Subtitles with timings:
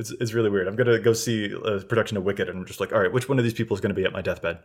[0.00, 0.66] It's it's really weird.
[0.66, 3.28] I'm gonna go see a production of Wicked, and I'm just like, all right, which
[3.28, 4.60] one of these people is gonna be at my deathbed?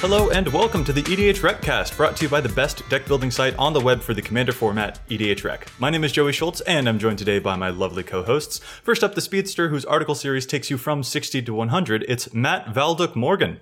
[0.00, 3.30] Hello and welcome to the EDH Recast, brought to you by the best deck building
[3.30, 5.68] site on the web for the Commander format, EDH Rec.
[5.78, 8.60] My name is Joey Schultz, and I'm joined today by my lovely co-hosts.
[8.82, 12.06] First up, the Speedster, whose article series takes you from 60 to 100.
[12.08, 13.60] It's Matt Valduk Morgan.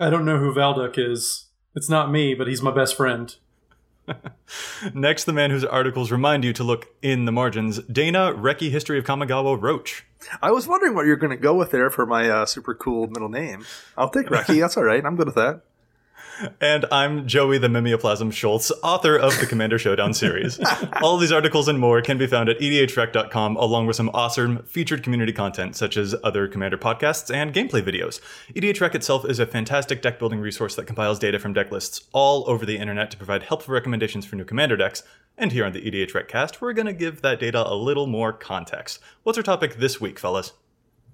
[0.00, 1.48] I don't know who Valduk is.
[1.76, 3.36] It's not me, but he's my best friend.
[4.94, 8.98] Next, the man whose articles remind you to look in the margins, Dana Reki History
[8.98, 10.06] of Kamigawa Roach.
[10.42, 13.08] I was wondering what you're going to go with there for my uh, super cool
[13.08, 13.66] middle name.
[13.96, 14.58] I'll take Reki.
[14.60, 15.04] That's all right.
[15.04, 15.62] I'm good with that.
[16.60, 20.58] And I'm Joey the Mimeoplasm Schultz, author of the Commander Showdown series.
[21.02, 25.02] All these articles and more can be found at edhrec.com, along with some awesome featured
[25.02, 28.20] community content, such as other Commander podcasts and gameplay videos.
[28.54, 32.48] EDHREC itself is a fantastic deck building resource that compiles data from deck lists all
[32.48, 35.02] over the internet to provide helpful recommendations for new Commander decks.
[35.36, 38.32] And here on the EDHREC cast, we're going to give that data a little more
[38.32, 38.98] context.
[39.24, 40.52] What's our topic this week, fellas?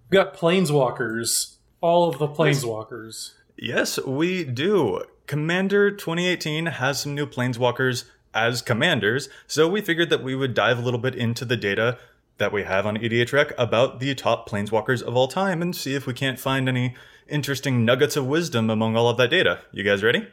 [0.09, 1.57] We've got planeswalkers.
[1.81, 3.33] All of the planeswalkers.
[3.57, 5.03] Yes, we do.
[5.27, 10.79] Commander 2018 has some new planeswalkers as commanders, so we figured that we would dive
[10.79, 11.99] a little bit into the data
[12.39, 16.07] that we have on EDHREC about the top planeswalkers of all time and see if
[16.07, 16.95] we can't find any
[17.29, 19.61] interesting nuggets of wisdom among all of that data.
[19.73, 20.29] You guys ready?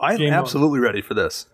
[0.00, 0.38] I'm Game on.
[0.38, 1.46] absolutely ready for this.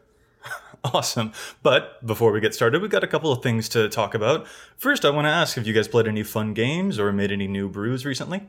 [0.93, 1.33] Awesome.
[1.63, 4.47] But before we get started, we've got a couple of things to talk about.
[4.77, 7.47] First, I want to ask have you guys played any fun games or made any
[7.49, 8.43] new brews recently?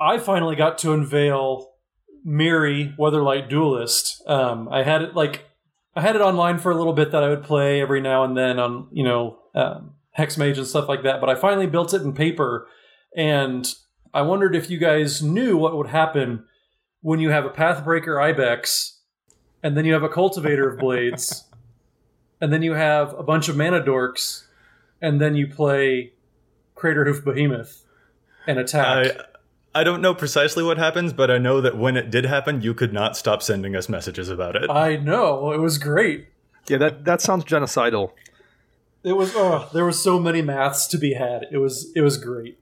[0.00, 1.71] I finally got to unveil
[2.26, 4.22] Mirri Weatherlight Duelist.
[4.28, 5.44] Um, I had it like
[5.94, 8.36] I had it online for a little bit that I would play every now and
[8.36, 11.20] then on you know um, XMage and stuff like that.
[11.20, 12.66] But I finally built it in paper,
[13.16, 13.66] and
[14.14, 16.44] I wondered if you guys knew what would happen
[17.00, 19.00] when you have a Pathbreaker Ibex,
[19.62, 21.44] and then you have a Cultivator of Blades,
[22.40, 24.44] and then you have a bunch of Mana Dorks,
[25.00, 26.12] and then you play
[26.76, 27.84] Craterhoof Behemoth
[28.46, 29.06] and attack.
[29.06, 29.31] I
[29.74, 32.74] I don't know precisely what happens, but I know that when it did happen, you
[32.74, 34.70] could not stop sending us messages about it.
[34.70, 36.28] I know it was great.
[36.68, 38.12] Yeah, that, that sounds genocidal.
[39.04, 41.46] It was oh, there were so many maths to be had.
[41.50, 42.58] It was it was great.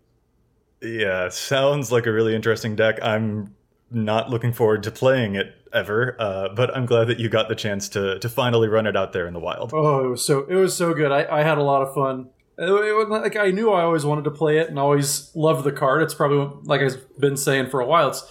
[0.81, 2.99] Yeah, sounds like a really interesting deck.
[3.03, 3.55] I'm
[3.91, 7.55] not looking forward to playing it ever, uh, but I'm glad that you got the
[7.55, 9.73] chance to to finally run it out there in the wild.
[9.75, 11.13] Oh, it was so it was so good.
[11.13, 12.31] I, I had a lot of fun.
[12.61, 15.65] It, it was like I knew I always wanted to play it and always loved
[15.65, 16.03] the card.
[16.03, 18.09] It's probably like I've been saying for a while.
[18.11, 18.31] It's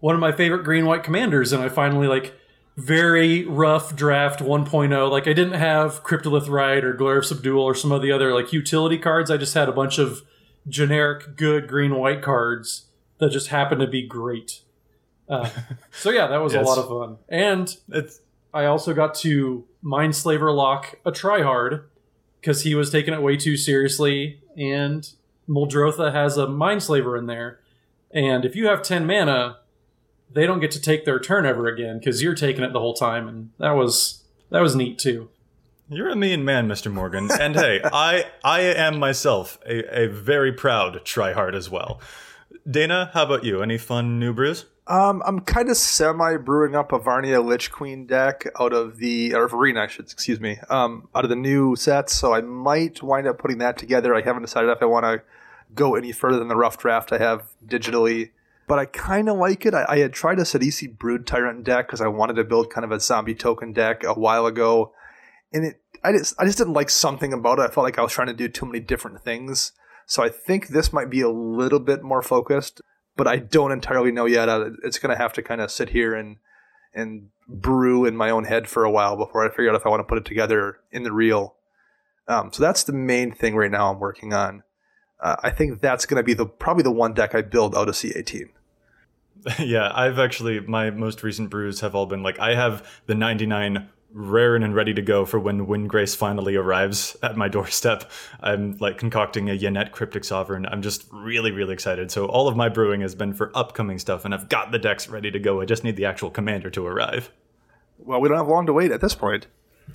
[0.00, 2.34] one of my favorite green white commanders, and I finally like
[2.76, 5.10] very rough draft 1.0.
[5.10, 8.32] Like I didn't have Cryptolith Rite or Glare of Subdual or some of the other
[8.32, 9.30] like utility cards.
[9.30, 10.22] I just had a bunch of
[10.68, 12.86] generic good green white cards
[13.18, 14.62] that just happened to be great.
[15.28, 15.48] Uh,
[15.90, 16.64] so yeah, that was Yes.
[16.64, 17.18] a lot of fun.
[17.28, 18.20] And It's
[18.52, 21.84] I also got to Mindslaver lock a tryhard
[22.44, 25.10] because he was taking it way too seriously, and
[25.48, 27.58] Muldrotha has a Mindslaver in there.
[28.10, 29.60] And if you have 10 mana,
[30.30, 32.92] they don't get to take their turn ever again because you're taking it the whole
[32.92, 35.30] time, and that was that was neat too.
[35.88, 36.92] you're a mean man, Mr.
[36.92, 37.30] Morgan.
[37.32, 41.98] And hey, I I am myself a, a very proud tryhard as well.
[42.70, 43.62] Dana, how about you?
[43.62, 44.66] Any fun new brews?
[44.86, 49.34] Um, I'm kind of semi brewing up a Varina Lich Queen deck out of the
[49.34, 52.12] or Arena, I should excuse me, um, out of the new sets.
[52.12, 54.14] So I might wind up putting that together.
[54.14, 55.22] I haven't decided if I want to
[55.74, 58.30] go any further than the rough draft I have digitally.
[58.66, 59.74] But I kind of like it.
[59.74, 62.84] I, I had tried a Sidisi Brood Tyrant deck because I wanted to build kind
[62.84, 64.92] of a zombie token deck a while ago,
[65.52, 67.62] and it I just I just didn't like something about it.
[67.62, 69.72] I felt like I was trying to do too many different things.
[70.06, 72.82] So I think this might be a little bit more focused
[73.16, 74.48] but I don't entirely know yet.
[74.82, 76.36] It's going to have to kind of sit here and
[76.94, 79.88] and brew in my own head for a while before I figure out if I
[79.88, 81.56] want to put it together in the real.
[82.28, 84.62] Um, so that's the main thing right now I'm working on.
[85.20, 87.88] Uh, I think that's going to be the probably the one deck I build out
[87.88, 88.50] of C18.
[89.58, 93.88] yeah, I've actually my most recent brews have all been like I have the 99
[94.14, 98.10] rare and ready to go for when Windgrace finally arrives at my doorstep.
[98.40, 100.66] I'm like concocting a Yennett Cryptic Sovereign.
[100.66, 102.10] I'm just really really excited.
[102.12, 105.08] So all of my brewing has been for upcoming stuff and I've got the decks
[105.08, 105.60] ready to go.
[105.60, 107.30] I just need the actual commander to arrive.
[107.98, 109.48] Well, we don't have long to wait at this point.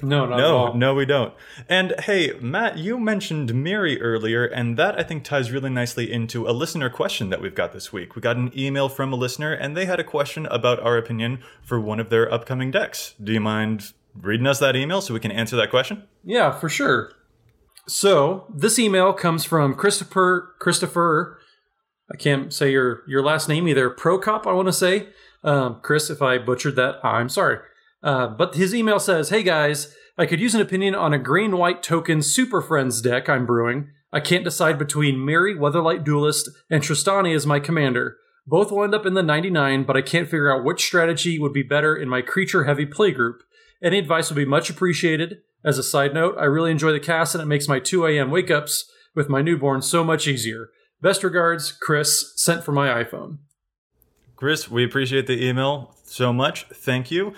[0.03, 0.73] No, not at No, all.
[0.75, 1.33] no, we don't.
[1.67, 6.47] And hey, Matt, you mentioned Mirri earlier, and that I think ties really nicely into
[6.47, 8.15] a listener question that we've got this week.
[8.15, 11.39] We got an email from a listener, and they had a question about our opinion
[11.63, 13.15] for one of their upcoming decks.
[13.21, 16.03] Do you mind reading us that email so we can answer that question?
[16.23, 17.11] Yeah, for sure.
[17.87, 21.39] So this email comes from Christopher Christopher.
[22.11, 23.89] I can't say your your last name either.
[23.89, 25.09] Prokop, I want to say.
[25.43, 27.59] Um, Chris, if I butchered that, I'm sorry.
[28.03, 31.57] Uh, but his email says, "Hey guys, I could use an opinion on a green
[31.57, 33.89] white token Super Friends deck I'm brewing.
[34.11, 38.17] I can't decide between Mary, Weatherlight Duelist, and Trostani as my commander.
[38.45, 41.53] Both will end up in the 99, but I can't figure out which strategy would
[41.53, 43.35] be better in my creature heavy playgroup.
[43.81, 45.39] Any advice would be much appreciated.
[45.63, 48.31] As a side note, I really enjoy the cast and it makes my 2 a.m.
[48.31, 50.69] wake ups with my newborn so much easier.
[51.01, 53.39] Best regards, Chris, sent from my iPhone.
[54.35, 56.65] Chris, we appreciate the email so much.
[56.73, 57.33] Thank you.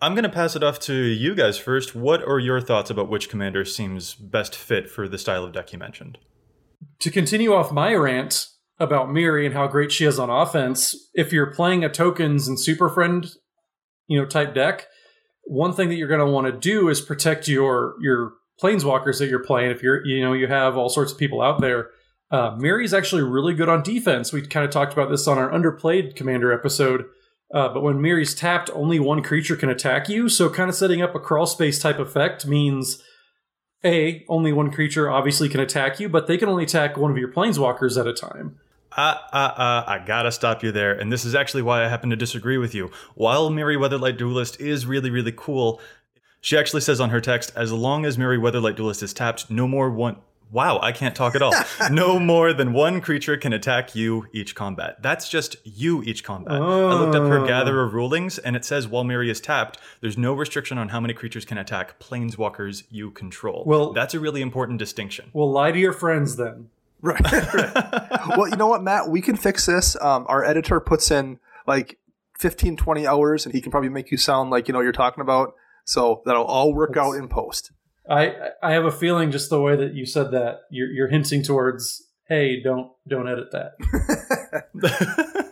[0.00, 1.94] I'm going to pass it off to you guys first.
[1.94, 5.72] What are your thoughts about which commander seems best fit for the style of deck
[5.72, 6.18] you mentioned?
[6.98, 8.48] To continue off my rant
[8.80, 12.58] about Mirri and how great she is on offense, if you're playing a tokens and
[12.58, 13.32] super friend,
[14.08, 14.88] you know, type deck,
[15.44, 19.28] one thing that you're going to want to do is protect your your planeswalkers that
[19.28, 19.70] you're playing.
[19.70, 21.90] If you're, you know, you have all sorts of people out there.
[22.30, 24.32] Uh, Mirri's actually really good on defense.
[24.32, 27.04] We kind of talked about this on our underplayed commander episode
[27.52, 30.28] uh, but when Mirri's tapped, only one creature can attack you.
[30.28, 33.02] So, kind of setting up a crawl space type effect means
[33.84, 37.18] A, only one creature obviously can attack you, but they can only attack one of
[37.18, 38.58] your planeswalkers at a time.
[38.96, 42.10] Uh, uh, uh, I gotta stop you there, and this is actually why I happen
[42.10, 42.90] to disagree with you.
[43.14, 45.80] While Mirri Weatherlight Duelist is really, really cool,
[46.40, 49.66] she actually says on her text, as long as Mirri Weatherlight Duelist is tapped, no
[49.66, 50.16] more one
[50.52, 51.54] Wow, I can't talk at all.
[51.90, 55.02] no more than one creature can attack you each combat.
[55.02, 56.60] That's just you each combat.
[56.60, 56.90] Oh.
[56.90, 60.34] I looked up her Gatherer rulings, and it says while Mirri is tapped, there's no
[60.34, 63.64] restriction on how many creatures can attack planeswalkers you control.
[63.66, 65.30] Well, that's a really important distinction.
[65.32, 66.68] Well, lie to your friends then.
[67.02, 67.20] Right.
[67.54, 68.36] right.
[68.36, 69.08] well, you know what, Matt?
[69.08, 69.96] We can fix this.
[70.00, 71.98] Um, our editor puts in like
[72.38, 75.20] 15, 20 hours, and he can probably make you sound like you know you're talking
[75.20, 75.54] about.
[75.84, 77.72] So that'll all work that's, out in post.
[78.08, 81.42] I I have a feeling just the way that you said that you're you're hinting
[81.42, 84.68] towards hey don't don't edit that.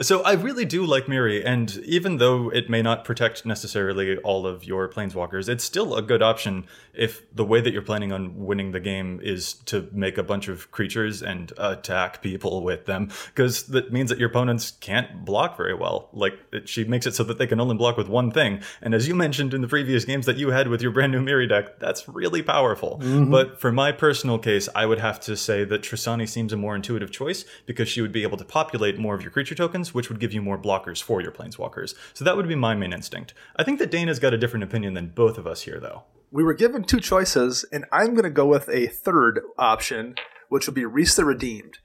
[0.00, 4.46] so I really do like Mirri, and even though it may not protect necessarily all
[4.46, 8.44] of your planeswalkers, it's still a good option if the way that you're planning on
[8.44, 13.10] winning the game is to make a bunch of creatures and attack people with them,
[13.34, 16.08] because that means that your opponents can't block very well.
[16.12, 18.94] Like it, she makes it so that they can only block with one thing, and
[18.94, 21.48] as you mentioned in the previous games that you had with your brand new Mirri
[21.48, 22.98] deck, that's really powerful.
[23.02, 23.30] Mm-hmm.
[23.30, 26.74] But for my personal case, I would have to say that Trostani seems a more
[26.74, 30.08] intuitive choice because she would be able to populate more of your creature tokens, which
[30.08, 31.94] would give you more blockers for your planeswalkers.
[32.14, 33.34] So that would be my main instinct.
[33.56, 36.42] I think that Dana's got a different opinion than both of us here, though we
[36.42, 40.14] were given two choices, and I'm going to go with a third option,
[40.48, 41.78] which would be Rhys the Redeemed.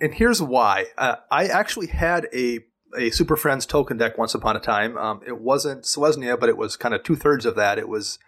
[0.00, 0.86] And here's why.
[0.96, 2.60] Uh, I actually had a
[2.96, 4.96] a Super Friends token deck once upon a time.
[4.96, 7.78] Um, it wasn't Selesnya, but it was kind of two thirds of that.
[7.78, 8.18] It was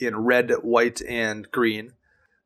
[0.00, 1.92] in red, white, and green.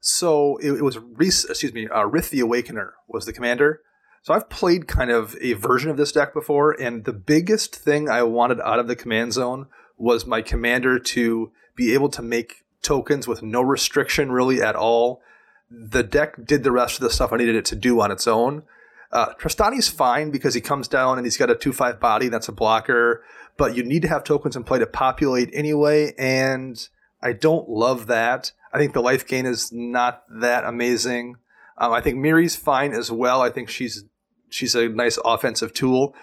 [0.00, 3.82] So it, it was Rhys, excuse me, uh, Rith the Awakener was the commander.
[4.22, 8.08] So I've played kind of a version of this deck before, and the biggest thing
[8.08, 12.64] I wanted out of the command zone was my commander to be able to make
[12.82, 15.22] tokens with no restriction really at all.
[15.70, 18.26] The deck did the rest of the stuff I needed it to do on its
[18.26, 18.64] own.
[19.12, 22.48] Uh, Trostani's fine because he comes down and he's got a 2 5 body, that's
[22.48, 23.24] a blocker,
[23.56, 26.88] but you need to have tokens in play to populate anyway, and
[27.22, 28.52] I don't love that.
[28.72, 31.36] I think the life gain is not that amazing.
[31.76, 33.42] Um, I think Mirri's fine as well.
[33.42, 34.04] I think she's
[34.50, 36.14] she's a nice offensive tool.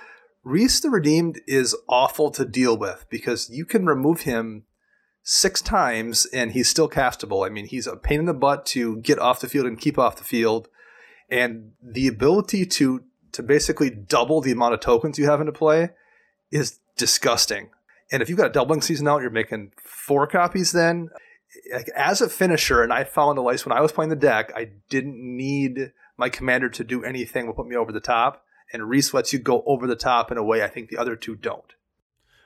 [0.44, 4.64] Rhys the Redeemed is awful to deal with because you can remove him
[5.24, 7.46] six times and he's still castable.
[7.46, 10.00] I mean, he's a pain in the butt to get off the field and keep
[10.00, 10.70] off the field.
[11.30, 15.90] And the ability to to basically double the amount of tokens you have into play
[16.50, 17.70] is disgusting.
[18.12, 21.10] And if you've got a doubling season out, you're making four copies then.
[21.96, 24.72] As a finisher, and I found the lice when I was playing the deck, I
[24.90, 28.44] didn't need my commander to do anything will put me over the top.
[28.74, 31.16] And Rhys lets you go over the top in a way I think the other
[31.16, 31.74] two don't.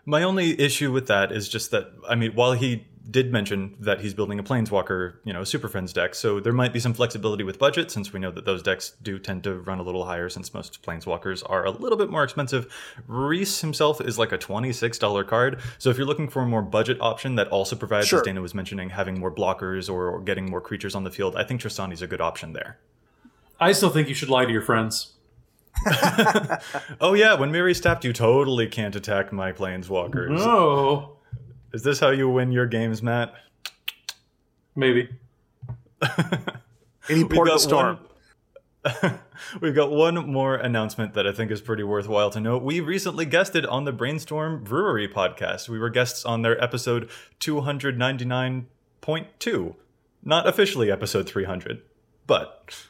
[0.06, 4.02] My only issue with that is just that I mean, while he did mention that
[4.02, 7.44] he's building a planeswalker, you know, Super Friends deck, so there might be some flexibility
[7.44, 10.30] with budget since we know that those decks do tend to run a little higher
[10.30, 12.72] since most planeswalkers are a little bit more expensive.
[13.08, 16.98] Rhys himself is like a $26 card, so if you're looking for a more budget
[17.02, 18.20] option that also provides, sure.
[18.20, 21.36] as Dana was mentioning, having more blockers or, or getting more creatures on the field,
[21.36, 22.78] I think Trostani's a good option there.
[23.62, 25.14] I still think you should lie to your friends.
[27.00, 30.32] oh yeah, when Mirri's tapped, you totally can't attack my planeswalkers.
[30.32, 31.18] No.
[31.72, 33.36] Is this how you win your games, Matt?
[34.76, 35.10] Maybe.
[37.08, 38.00] Any port of storm.
[38.82, 39.20] One,
[39.62, 42.64] we've got one more announcement that I think is pretty worthwhile to note.
[42.64, 45.70] We recently guested on the Brainstorm Brewery podcast.
[45.70, 49.76] We were guests on their episode 299.2.
[50.24, 51.82] Not officially episode 300,
[52.28, 52.88] but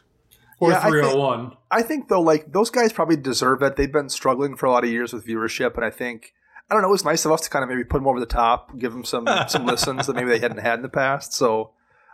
[0.62, 1.58] or Yeah, I think- 301.
[1.70, 3.76] I think though, like those guys probably deserve it.
[3.76, 6.34] They've been struggling for a lot of years with viewership, and I think
[6.70, 6.88] I don't know.
[6.88, 8.94] It was nice of us to kind of maybe put them over the top, give
[8.94, 11.34] them some some listens that maybe they hadn't had in the past.
[11.34, 11.72] So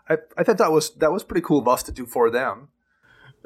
[0.10, 2.70] I, I thought that was that was pretty cool of us to do for them.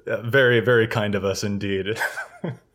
[0.07, 1.99] Yeah, very, very kind of us indeed.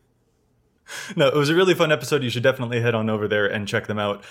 [1.15, 2.23] no, it was a really fun episode.
[2.23, 4.23] You should definitely head on over there and check them out.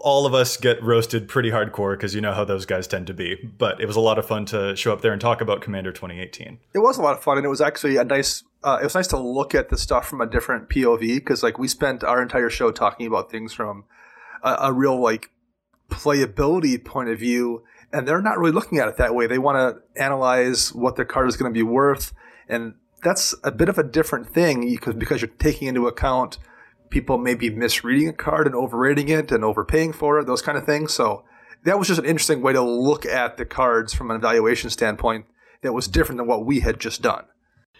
[0.00, 3.14] All of us get roasted pretty hardcore because you know how those guys tend to
[3.14, 3.36] be.
[3.36, 5.92] But it was a lot of fun to show up there and talk about Commander
[5.92, 6.58] 2018.
[6.74, 8.44] It was a lot of fun, and it was actually a nice.
[8.62, 11.58] Uh, it was nice to look at the stuff from a different POV because, like,
[11.58, 13.84] we spent our entire show talking about things from
[14.42, 15.30] a, a real like
[15.88, 17.62] playability point of view,
[17.92, 19.26] and they're not really looking at it that way.
[19.26, 22.12] They want to analyze what their card is going to be worth,
[22.48, 22.74] and
[23.06, 26.38] that's a bit of a different thing because because you're taking into account
[26.90, 30.66] people maybe misreading a card and overrating it and overpaying for it, those kind of
[30.66, 30.92] things.
[30.92, 31.24] So
[31.64, 35.26] that was just an interesting way to look at the cards from an evaluation standpoint
[35.62, 37.26] that was different than what we had just done.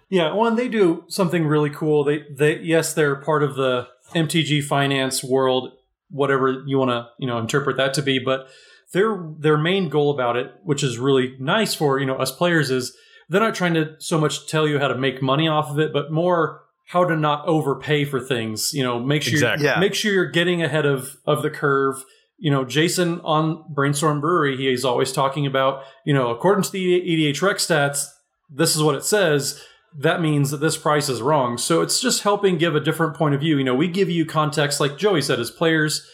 [0.08, 2.04] Yeah, well, and they do something really cool.
[2.04, 5.72] They, they, yes, they're part of the MTG finance world,
[6.08, 8.20] whatever you want to, you know, interpret that to be.
[8.20, 8.46] But
[8.92, 12.70] their their main goal about it, which is really nice for you know us players,
[12.70, 12.96] is
[13.28, 15.92] they're not trying to so much tell you how to make money off of it,
[15.92, 18.72] but more how to not overpay for things.
[18.72, 19.66] You know, make sure Exactly.
[19.66, 19.80] Yeah.
[19.80, 22.04] make sure you're getting ahead of of the curve.
[22.38, 26.70] You know, Jason on Brainstorm Brewery, he is always talking about, you know, according to
[26.70, 28.06] the EDH Rec stats,
[28.50, 29.62] this is what it says.
[29.98, 31.56] That means that this price is wrong.
[31.56, 33.56] So it's just helping give a different point of view.
[33.56, 36.06] You know, we give you context, like Joey said, as players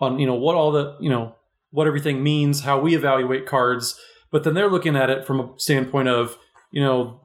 [0.00, 1.34] on, you know, what all the, you know,
[1.70, 4.00] what everything means, how we evaluate cards.
[4.30, 6.38] But then they're looking at it from a standpoint of,
[6.70, 7.20] you know,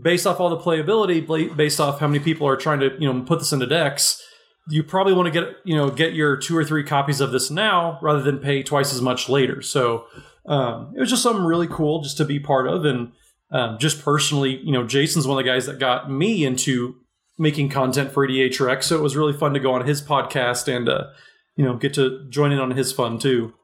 [0.00, 3.22] based off all the playability, based off how many people are trying to, you know,
[3.22, 4.22] put this into decks,
[4.68, 7.50] you probably want to get, you know, get your two or three copies of this
[7.50, 9.62] now rather than pay twice as much later.
[9.62, 10.06] So
[10.46, 12.84] um, it was just something really cool just to be part of.
[12.84, 13.12] And
[13.50, 16.96] um, just personally, you know, Jason's one of the guys that got me into
[17.38, 18.82] making content for EDH Rec.
[18.82, 21.04] So it was really fun to go on his podcast and, uh,
[21.54, 23.54] you know, get to join in on his fun too.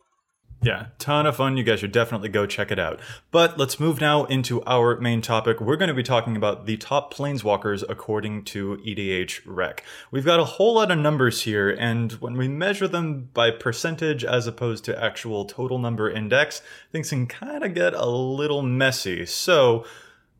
[0.65, 1.57] Yeah, ton of fun.
[1.57, 3.01] You guys should definitely go check it out.
[3.33, 5.61] But let's move now into our main topic.
[5.61, 9.83] We're going to be talking about the top planeswalkers according to EDH Rec.
[10.13, 14.25] We've got a whole lot of numbers here, and when we measure them by percentage
[14.25, 19.27] as opposed to actual total number index, things can kind of get a little messy.
[19.27, 19.85] So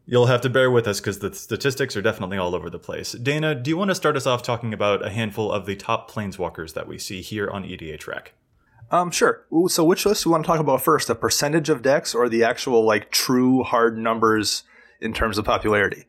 [0.07, 3.11] you'll have to bear with us because the statistics are definitely all over the place.
[3.11, 6.09] Dana, do you want to start us off talking about a handful of the top
[6.09, 8.35] planeswalkers that we see here on EDH Rec?
[8.93, 9.45] Um, sure.
[9.69, 11.09] So, which list do we want to talk about first?
[11.09, 14.63] The percentage of decks or the actual like true hard numbers
[15.01, 16.05] in terms of popularity?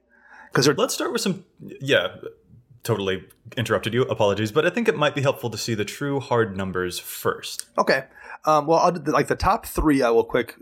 [0.52, 1.46] Because Let's start with some.
[1.62, 2.18] Yeah,
[2.84, 3.24] totally
[3.58, 4.04] interrupted you.
[4.04, 7.66] Apologies, but I think it might be helpful to see the true hard numbers first.
[7.78, 8.04] okay.
[8.46, 10.56] Um, well, I'll, do the- like the top three, I will quick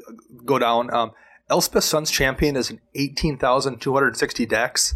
[0.46, 0.94] go down.
[0.94, 1.12] Um,
[1.50, 4.96] Elspeth Sun's Champion is in eighteen thousand two hundred sixty decks.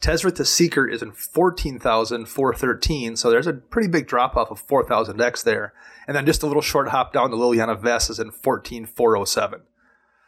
[0.00, 5.16] Tezzeret the Seeker is in 14,413, so there's a pretty big drop off of 4,000
[5.16, 5.72] decks there.
[6.06, 9.62] And then just a little short hop down to Liliana Vess is in 14,407.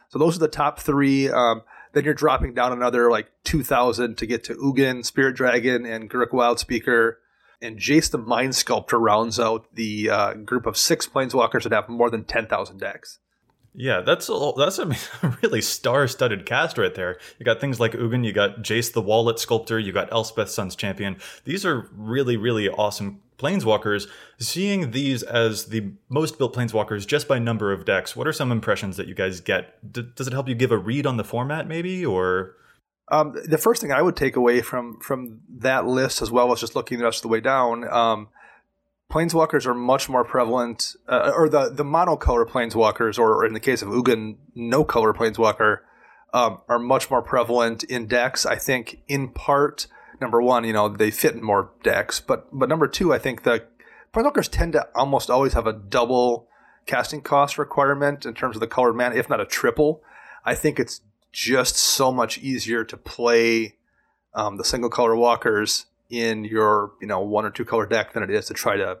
[0.09, 1.29] So those are the top three.
[1.29, 1.61] Um,
[1.93, 6.31] then you're dropping down another like 2,000 to get to Ugin, Spirit Dragon, and Garruk
[6.31, 7.15] Wildspeaker.
[7.61, 11.89] And Jace the Mind Sculptor rounds out the uh, group of six planeswalkers that have
[11.89, 13.19] more than 10,000 decks.
[13.81, 14.91] Yeah, that's a, that's a
[15.41, 17.17] really star-studded cast right there.
[17.39, 20.75] You got things like Ugin, you got Jace the Wallet Sculptor, you got Elspeth Sun's
[20.75, 21.15] Champion.
[21.45, 24.09] These are really, really awesome planeswalkers.
[24.37, 28.51] Seeing these as the most built planeswalkers just by number of decks, what are some
[28.51, 29.93] impressions that you guys get?
[29.93, 32.57] D- does it help you give a read on the format, maybe, or
[33.07, 36.59] Um, the first thing I would take away from from that list, as well as
[36.59, 38.27] just looking the rest of the way down, um,
[39.11, 43.81] planeswalkers are much more prevalent, uh, or the the monocolor planeswalkers, or in the case
[43.81, 45.79] of Ugin, no color planeswalker,
[46.33, 48.45] um, are much more prevalent in decks.
[48.45, 49.87] I think in part,
[50.21, 53.43] number one, you know, they fit in more decks, but but number two, I think
[53.43, 53.65] the
[54.13, 56.47] planeswalkers tend to almost always have a double
[56.85, 60.01] casting cost requirement in terms of the colored mana, if not a triple.
[60.45, 61.01] I think it's
[61.31, 63.75] just so much easier to play
[64.33, 68.23] um, the single color walkers in your you know one or two color deck than
[68.23, 68.97] it is to try to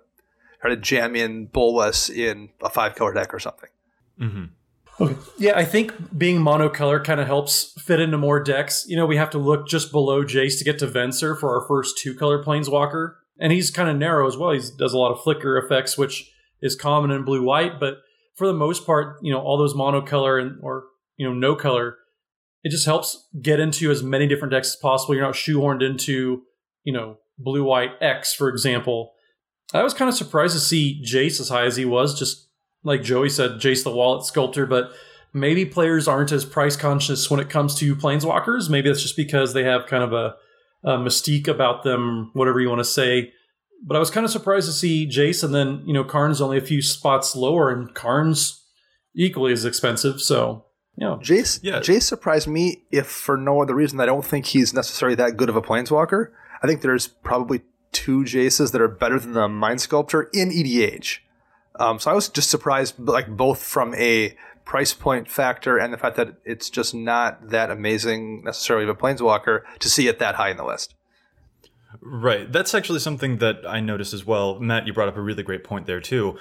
[0.61, 3.69] try to jam in Bolas in a five color deck or something.
[4.19, 4.43] mm-hmm.
[5.01, 5.15] Okay.
[5.37, 8.85] Yeah, I think being monocolor kind of helps fit into more decks.
[8.85, 11.65] You know, we have to look just below Jace to get to Venser for our
[11.65, 13.13] first two color planeswalker.
[13.39, 14.51] And he's kind of narrow as well.
[14.51, 16.29] He does a lot of flicker effects, which
[16.61, 17.79] is common in blue white.
[17.79, 17.99] But
[18.35, 20.83] for the most part, you know, all those monocolor and or
[21.19, 21.97] you know, no color,
[22.63, 25.13] it just helps get into as many different decks as possible.
[25.13, 26.43] You're not shoehorned into,
[26.83, 29.13] you know, blue white X, for example.
[29.73, 32.47] I was kind of surprised to see Jace as high as he was, just
[32.83, 34.91] like Joey said, Jace the Wallet Sculptor, but
[35.33, 38.69] maybe players aren't as price conscious when it comes to planeswalkers.
[38.69, 40.35] Maybe that's just because they have kind of a,
[40.83, 43.31] a mystique about them, whatever you want to say.
[43.85, 46.57] But I was kind of surprised to see Jace, and then you know Karn's only
[46.57, 48.65] a few spots lower, and Karn's
[49.15, 50.19] equally as expensive.
[50.19, 50.65] So
[50.97, 51.79] you know, Jace, Yeah.
[51.79, 54.01] Jace surprised me if for no other reason.
[54.01, 56.31] I don't think he's necessarily that good of a planeswalker.
[56.61, 57.61] I think there's probably
[57.91, 61.19] two Jaces that are better than the Mind Sculptor in EDH.
[61.79, 64.35] Um, so I was just surprised, like both from a
[64.65, 68.95] price point factor and the fact that it's just not that amazing necessarily of a
[68.95, 70.93] planeswalker to see it that high in the list.
[72.01, 72.51] Right.
[72.51, 74.59] That's actually something that I noticed as well.
[74.59, 76.37] Matt, you brought up a really great point there too.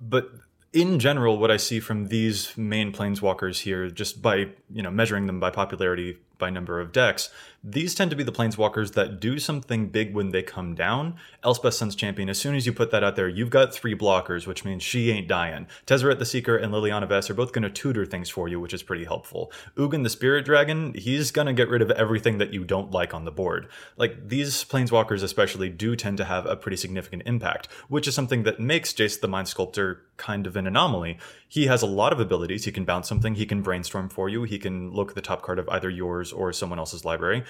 [0.00, 0.30] But
[0.72, 5.26] in general, what I see from these main planeswalkers here, just by you know measuring
[5.26, 7.30] them by popularity by number of decks,
[7.68, 11.16] these tend to be the planeswalkers that do something big when they come down.
[11.42, 14.46] Elspeth Sun's Champion, as soon as you put that out there, you've got three blockers,
[14.46, 15.66] which means she ain't dying.
[15.84, 18.72] Tezzeret the Seeker and Liliana Vess are both going to tutor things for you, which
[18.72, 19.50] is pretty helpful.
[19.76, 23.12] Ugin the Spirit Dragon, he's going to get rid of everything that you don't like
[23.12, 23.66] on the board.
[23.96, 28.44] Like, these planeswalkers especially do tend to have a pretty significant impact, which is something
[28.44, 31.18] that makes Jace the Mind Sculptor kind of an anomaly.
[31.48, 32.64] He has a lot of abilities.
[32.64, 35.42] He can bounce something, he can brainstorm for you, he can look at the top
[35.42, 37.44] card of either yours or someone else's library.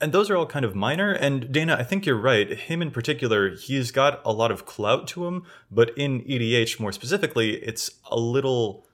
[0.00, 1.12] And those are all kind of minor.
[1.12, 2.50] And Dana, I think you're right.
[2.50, 6.92] Him in particular, he's got a lot of clout to him, but in EDH more
[6.92, 8.86] specifically, it's a little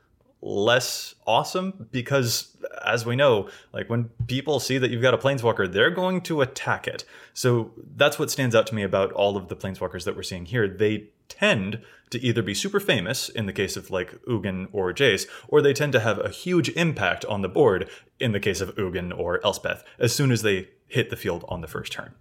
[0.44, 5.72] less awesome because as we know like when people see that you've got a planeswalker
[5.72, 9.46] they're going to attack it so that's what stands out to me about all of
[9.46, 13.52] the planeswalkers that we're seeing here they tend to either be super famous in the
[13.52, 17.42] case of like Ugin or Jace, or they tend to have a huge impact on
[17.42, 17.88] the board
[18.20, 21.62] in the case of Ugin or Elspeth as soon as they hit the field on
[21.62, 22.14] the first turn.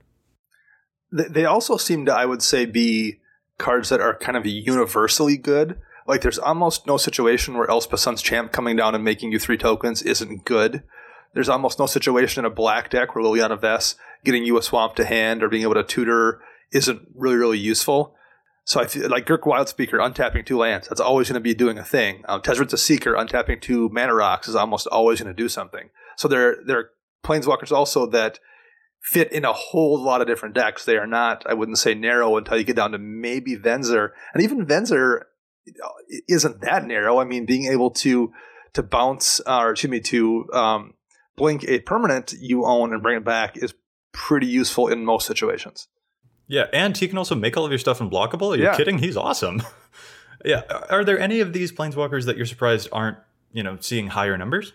[1.11, 3.19] They also seem to, I would say, be
[3.57, 5.77] cards that are kind of universally good.
[6.07, 9.57] Like there's almost no situation where Elspeth Sun's Champ coming down and making you three
[9.57, 10.83] tokens isn't good.
[11.33, 14.95] There's almost no situation in a black deck where Liliana Vess getting you a swamp
[14.95, 16.41] to hand or being able to tutor
[16.71, 18.15] isn't really, really useful.
[18.63, 21.77] So I feel like Garruk Wildspeaker untapping two lands, that's always going to be doing
[21.77, 22.23] a thing.
[22.27, 25.89] Um, Tezzeret's a Seeker untapping two mana rocks is almost always going to do something.
[26.15, 26.89] So there, there are
[27.23, 28.39] planeswalkers also that
[29.01, 30.85] fit in a whole lot of different decks.
[30.85, 34.09] They are not, I wouldn't say narrow until you get down to maybe Venser.
[34.33, 35.23] And even Venser
[36.27, 37.19] isn't that narrow.
[37.19, 38.31] I mean, being able to
[38.73, 40.93] to bounce, uh, or excuse me, to um,
[41.35, 43.73] blink a permanent you own and bring it back is
[44.13, 45.87] pretty useful in most situations.
[46.51, 48.53] Yeah, and he can also make all of your stuff unblockable.
[48.53, 48.75] Are you Yeah.
[48.75, 48.97] kidding?
[48.97, 49.63] He's awesome.
[50.45, 50.63] yeah.
[50.89, 53.17] Are there any of these planeswalkers that you're surprised aren't,
[53.53, 54.73] you know, seeing higher numbers?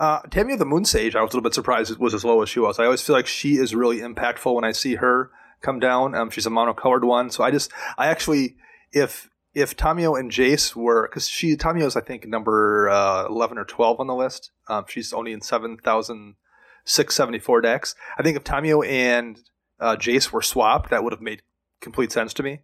[0.00, 2.42] Uh, Tamiyo the Moon Sage, I was a little bit surprised it was as low
[2.42, 2.80] as she was.
[2.80, 5.30] I always feel like she is really impactful when I see her
[5.60, 6.16] come down.
[6.16, 8.56] Um, she's a monocolored one, so I just, I actually,
[8.92, 13.56] if if Tamiyo and Jace were, because she Tamiyo is I think number uh, eleven
[13.58, 14.50] or twelve on the list.
[14.68, 16.34] Um, she's only in seven thousand
[16.84, 17.94] six seventy four decks.
[18.18, 19.38] I think if Tamiyo and
[19.80, 21.42] uh, Jace were swapped, that would have made
[21.80, 22.60] complete sense to me.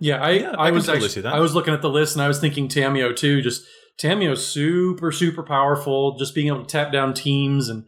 [0.00, 1.34] Yeah, I, Yeah, I I, was totally actually, see that.
[1.34, 3.42] I was looking at the list and I was thinking Tamiyo too.
[3.42, 3.64] Just
[4.00, 6.16] Tamiyo's super super powerful.
[6.16, 7.84] Just being able to tap down teams and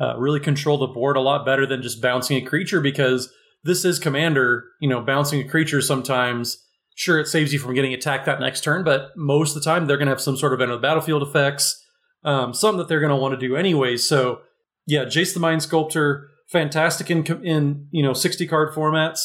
[0.00, 3.32] uh, really control the board a lot better than just bouncing a creature because
[3.64, 4.66] this is commander.
[4.80, 6.64] You know, bouncing a creature sometimes.
[6.94, 9.86] Sure, it saves you from getting attacked that next turn, but most of the time
[9.86, 11.80] they're going to have some sort of end of the battlefield effects,
[12.24, 13.96] um, some that they're going to want to do anyway.
[13.96, 14.40] So,
[14.84, 19.20] yeah, Jace the Mind Sculptor, fantastic in in you know sixty card formats,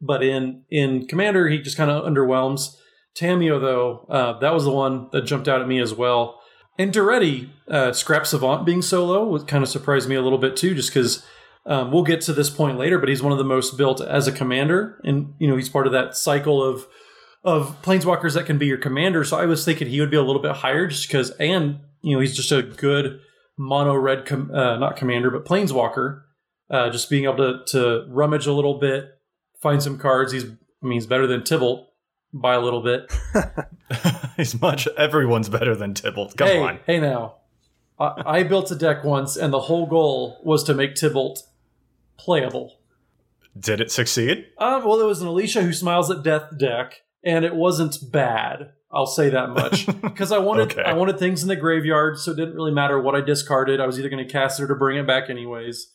[0.00, 2.76] but in in Commander he just kind of underwhelms.
[3.16, 6.40] Tamiyo though, uh, that was the one that jumped out at me as well.
[6.78, 10.74] And Daretti, uh, Scrap Savant being solo kind of surprised me a little bit too,
[10.74, 11.26] just because
[11.66, 12.98] um, we'll get to this point later.
[12.98, 15.86] But he's one of the most built as a commander, and you know he's part
[15.86, 16.86] of that cycle of
[17.44, 19.24] of planeswalkers that can be your commander.
[19.24, 22.14] So I was thinking he would be a little bit higher, just because, and you
[22.14, 23.20] know he's just a good
[23.56, 26.22] mono red, com- uh, not commander, but planeswalker.
[26.70, 29.18] Uh, just being able to to rummage a little bit,
[29.60, 30.32] find some cards.
[30.32, 30.48] He's I
[30.82, 31.86] mean he's better than Tibalt
[32.32, 33.10] by a little bit.
[34.36, 34.86] He's much.
[34.98, 36.36] Everyone's better than Tibalt.
[36.36, 36.78] Come hey, on.
[36.86, 37.36] hey now.
[37.98, 41.40] I, I built a deck once, and the whole goal was to make Tibalt
[42.16, 42.78] playable.
[43.58, 44.46] Did it succeed?
[44.58, 48.72] Uh, well, there was an Alesha who smiles at death deck, and it wasn't bad.
[48.92, 50.82] I'll say that much because I wanted Okay.
[50.82, 53.80] I wanted things in the graveyard, so it didn't really matter what I discarded.
[53.80, 55.92] I was either going to cast it or to bring it back anyways.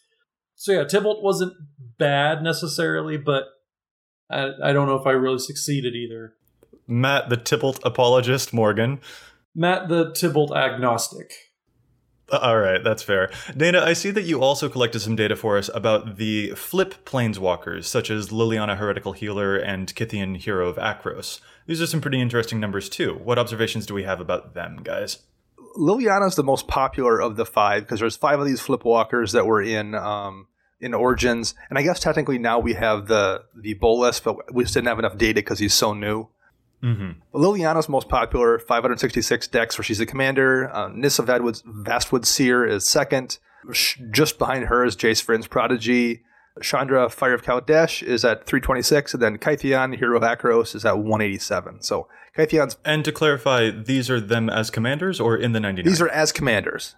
[0.55, 1.53] So yeah, Tibalt wasn't
[1.97, 3.45] bad necessarily, but
[4.29, 6.33] I, I don't know if I really succeeded either.
[6.87, 8.99] Matt, the Tibalt apologist, Morgan.
[9.55, 11.33] Matt, the Tibalt agnostic.
[12.31, 13.31] Uh, All right, that's fair.
[13.55, 17.85] Dana, I see that you also collected some data for us about the flip planeswalkers,
[17.85, 21.39] such as Liliana Heretical Healer and Kytheon Hero of Akros.
[21.67, 23.19] These are some pretty interesting numbers too.
[23.23, 25.19] What observations do we have about them, guys?
[25.77, 29.45] Liliana's the most popular of the five because there's five of these flip walkers that
[29.45, 30.47] were in um,
[30.79, 34.73] in Origins, and I guess technically now we have the the Bolas, but we just
[34.73, 36.27] didn't have enough data because he's so new.
[36.83, 37.11] Mm-hmm.
[37.37, 40.69] Liliana's most popular, 566 decks where she's the commander.
[40.73, 43.39] Uh, Nissa Vastwood Seer is second.
[44.11, 46.23] Just behind her is Jace Vryn's Prodigy.
[46.61, 50.97] Chandra Fire of Kaladesh is at 326, and then Kytheon, Hero of Akros, is at
[50.99, 51.81] 187.
[51.81, 55.85] So Kytheon's And to clarify, these are them as commanders or in the 99?
[55.85, 56.95] these are as commanders.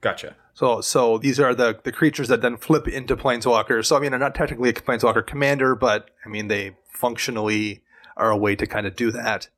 [0.00, 0.36] Gotcha.
[0.54, 3.86] So so these are the the creatures that then flip into planeswalkers.
[3.86, 7.82] So I mean, they're not technically a planeswalker commander, but I mean they functionally
[8.16, 9.48] are a way to kind of do that.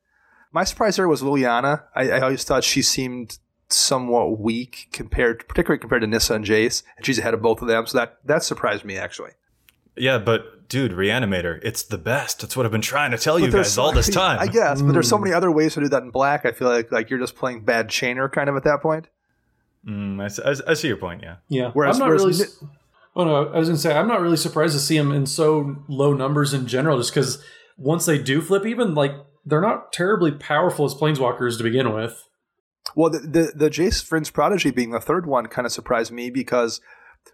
[0.51, 1.83] My surprise there was Liliana.
[1.95, 6.83] I, I always thought she seemed somewhat weak compared, particularly compared to Nissa and Jace,
[6.97, 7.85] and she's ahead of both of them.
[7.87, 9.31] So that that surprised me actually.
[9.97, 12.41] Yeah, but dude, Reanimator, it's the best.
[12.41, 14.39] That's what I've been trying to tell you But there's guys so all this time.
[14.39, 16.45] I guess, but there's so many other ways to do that in black.
[16.45, 19.07] I feel like like you're just playing bad chainer kind of at that point.
[19.87, 21.35] Mm, I, s- I s- I see your point, yeah.
[21.47, 21.69] Yeah.
[21.71, 22.51] Whereas- I'm not whereas really.
[22.61, 22.69] Ni-
[23.17, 25.77] Oh no, I was gonna say I'm not really surprised to see them in so
[25.87, 27.41] low numbers in general, just because
[27.77, 29.13] once they do flip, even like
[29.45, 32.27] they're not terribly powerful as planeswalkers to begin with.
[32.93, 36.29] Well, the the, the Jace Vryn's Prodigy being the third one kind of surprised me
[36.29, 36.81] because,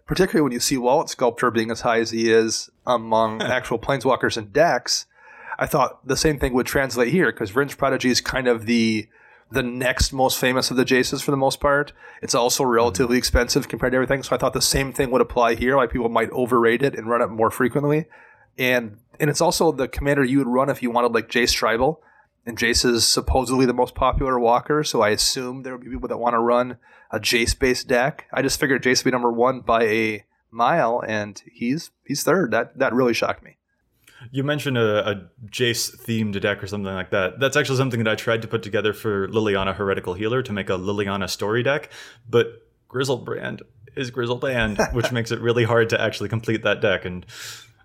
[0.06, 4.36] particularly when you see Wallet Sculptor being as high as he is among actual planeswalkers
[4.36, 5.06] and decks,
[5.58, 9.08] I thought the same thing would translate here because Vryn's Prodigy is kind of the
[9.52, 11.92] the next most famous of the Jaces for the most part.
[12.22, 12.72] It's also mm-hmm.
[12.72, 15.76] relatively expensive compared to everything, so I thought the same thing would apply here.
[15.76, 18.06] Like people might overrate it and run it more frequently,
[18.58, 22.02] and and it's also the commander you would run if you wanted like Jace Tribal.
[22.44, 26.08] And Jace is supposedly the most popular walker, so I assume there would be people
[26.08, 26.78] that want to run
[27.10, 28.26] a Jace based deck.
[28.32, 32.50] I just figured Jace would be number one by a mile, and he's he's third.
[32.50, 33.58] That that really shocked me.
[34.30, 35.14] You mentioned a, a
[35.46, 37.40] Jace themed deck or something like that.
[37.40, 40.68] That's actually something that I tried to put together for Liliana Heretical Healer to make
[40.68, 41.90] a Liliana story deck,
[42.28, 43.62] but Griselbrand
[43.96, 47.04] is Griselbrand, which makes it really hard to actually complete that deck.
[47.04, 47.26] And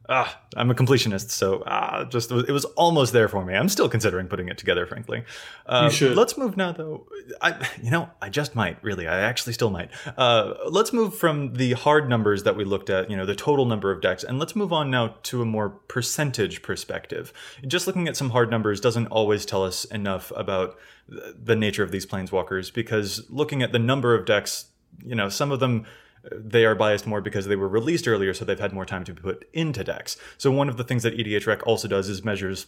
[0.09, 3.53] ah, I'm a completionist, so ah, just it was almost there for me.
[3.53, 5.23] I'm still considering putting it together, frankly.
[5.65, 6.17] Uh, You should.
[6.17, 7.07] Let's move now, though.
[7.41, 8.81] I, you know, I just might.
[8.83, 9.89] Really, I actually still might.
[10.17, 13.09] Uh, let's move from the hard numbers that we looked at.
[13.09, 15.69] You know, the total number of decks, and let's move on now to a more
[15.69, 17.33] percentage perspective.
[17.67, 21.91] Just looking at some hard numbers doesn't always tell us enough about the nature of
[21.91, 24.65] these planeswalkers, because looking at the number of decks,
[25.05, 25.85] you know, some of them
[26.31, 29.13] they are biased more because they were released earlier, so they've had more time to
[29.13, 30.17] be put into decks.
[30.37, 32.67] So one of the things that EDH Rec also does is measures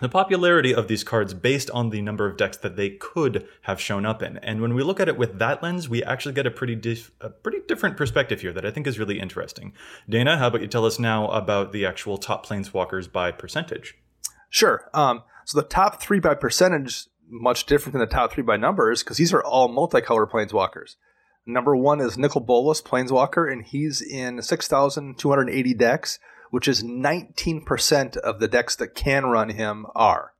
[0.00, 3.80] the popularity of these cards based on the number of decks that they could have
[3.80, 4.38] shown up in.
[4.38, 7.12] And when we look at it with that lens, we actually get a pretty dif-
[7.20, 9.72] a pretty different perspective here that I think is really interesting.
[10.08, 13.96] Dana, how about you tell us now about the actual top planeswalkers by percentage?
[14.50, 14.88] Sure.
[14.94, 19.02] Um, so the top three by percentage much different than the top three by numbers
[19.02, 20.96] because these are all multicolor planeswalkers.
[21.46, 26.18] Number one is Nicol Bolas Planeswalker, and he's in 6,280 decks,
[26.50, 30.32] which is 19% of the decks that can run him are.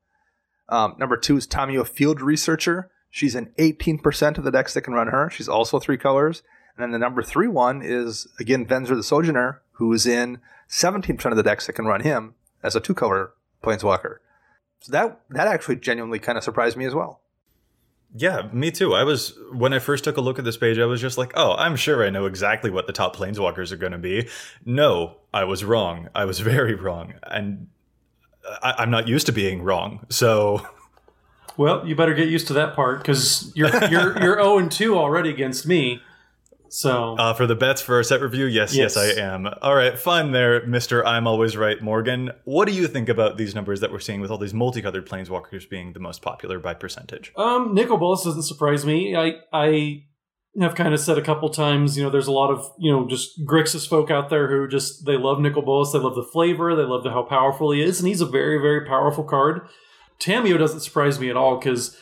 [0.69, 2.91] Um, number two is Tamiyo Field Researcher.
[3.11, 5.29] She's in 18% of the decks that can run her.
[5.29, 6.43] She's also three colors.
[6.77, 10.41] And then the number three one is, again, Venser the Sojourner, who is in
[10.71, 14.17] 17% of the decks that can run him as a two color Planeswalker.
[14.81, 17.21] So that, that actually genuinely kind of surprised me as well.
[18.17, 18.95] Yeah, me too.
[18.95, 21.33] I was when I first took a look at this page, I was just like,
[21.35, 24.29] "Oh, I'm sure I know exactly what the top planeswalkers are going to be."
[24.65, 26.09] No, I was wrong.
[26.15, 27.67] I was very wrong, and
[28.63, 30.07] I, I'm not used to being wrong.
[30.11, 30.65] So
[31.57, 34.71] Well, you better get used to that part because you're you're you're zero oh and
[34.71, 36.01] two already against me.
[36.75, 39.17] So Uh, for the bets for our set review, yes, yes, Yes.
[39.17, 39.47] I am.
[39.63, 41.07] All right, fine there, Mister.
[41.07, 42.33] I'm always right, Morgan.
[42.43, 45.71] What do you think about these numbers that we're seeing with all these multicolored planeswalkers
[45.71, 47.33] being the most popular by percentage?
[47.37, 49.15] Um, Nicol Bolas doesn't surprise me.
[49.15, 50.03] I I
[50.59, 53.07] have kind of said a couple times, you know, there's a lot of you know
[53.07, 56.75] just Grixis folk out there who just they love Nicol Bolas, they love the flavor,
[56.75, 59.61] they love the, how powerful he is, and he's a very very powerful card.
[60.21, 61.97] Tamiyo doesn't surprise me at all because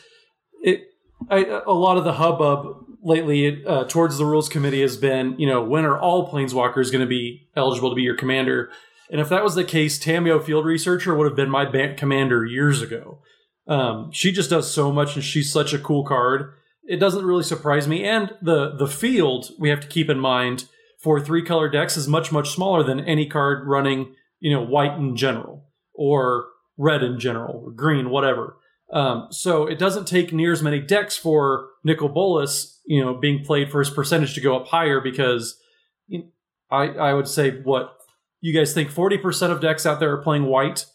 [0.63, 0.81] it
[1.29, 5.47] I, a lot of the hubbub lately uh, towards the rules committee has been, you
[5.47, 8.71] know, when are all planeswalkers going to be eligible to be your commander?
[9.11, 11.65] And if that was the case, Tamiyo Field Researcher would have been my
[11.97, 13.19] commander years ago.
[13.67, 16.53] Um, she just does so much, and she's such a cool card.
[16.85, 18.03] It doesn't really surprise me.
[18.03, 20.65] And the the field we have to keep in mind
[21.01, 24.97] for three color decks is much much smaller than any card running, you know, white
[24.97, 28.57] in general or red in general or green, whatever.
[28.93, 33.43] Um, so it doesn't take near as many decks for Nicol Bolas, you know, being
[33.43, 35.59] played for his percentage to go up higher because
[36.69, 37.97] I I would say what
[38.39, 40.85] you guys think forty percent of decks out there are playing white.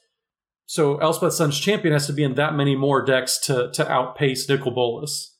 [0.66, 4.48] So Elspeth Sun's champion has to be in that many more decks to to outpace
[4.48, 5.36] Nicol Bolas.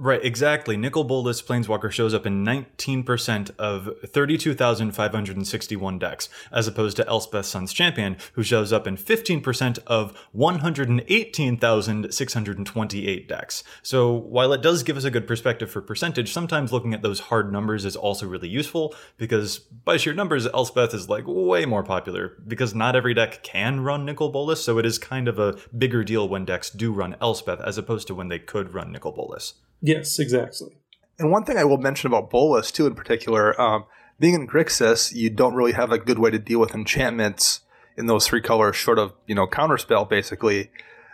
[0.00, 0.76] Right, exactly.
[0.76, 7.72] Nicol Bolas Planeswalker shows up in 19% of 32,561 decks, as opposed to Elspeth Sun's
[7.72, 13.64] Champion, who shows up in 15% of 118,628 decks.
[13.82, 17.18] So while it does give us a good perspective for percentage, sometimes looking at those
[17.18, 21.82] hard numbers is also really useful, because by sheer numbers, Elspeth is like way more
[21.82, 25.58] popular, because not every deck can run Nicol Bolas, so it is kind of a
[25.76, 29.10] bigger deal when decks do run Elspeth, as opposed to when they could run Nicol
[29.10, 29.54] Bolas.
[29.80, 30.76] Yes, exactly.
[31.18, 33.84] And one thing I will mention about Bolas too, in particular, um,
[34.20, 37.60] being in Grixis, you don't really have a good way to deal with enchantments
[37.96, 40.08] in those three colors, short of you know counterspell.
[40.08, 40.70] Basically,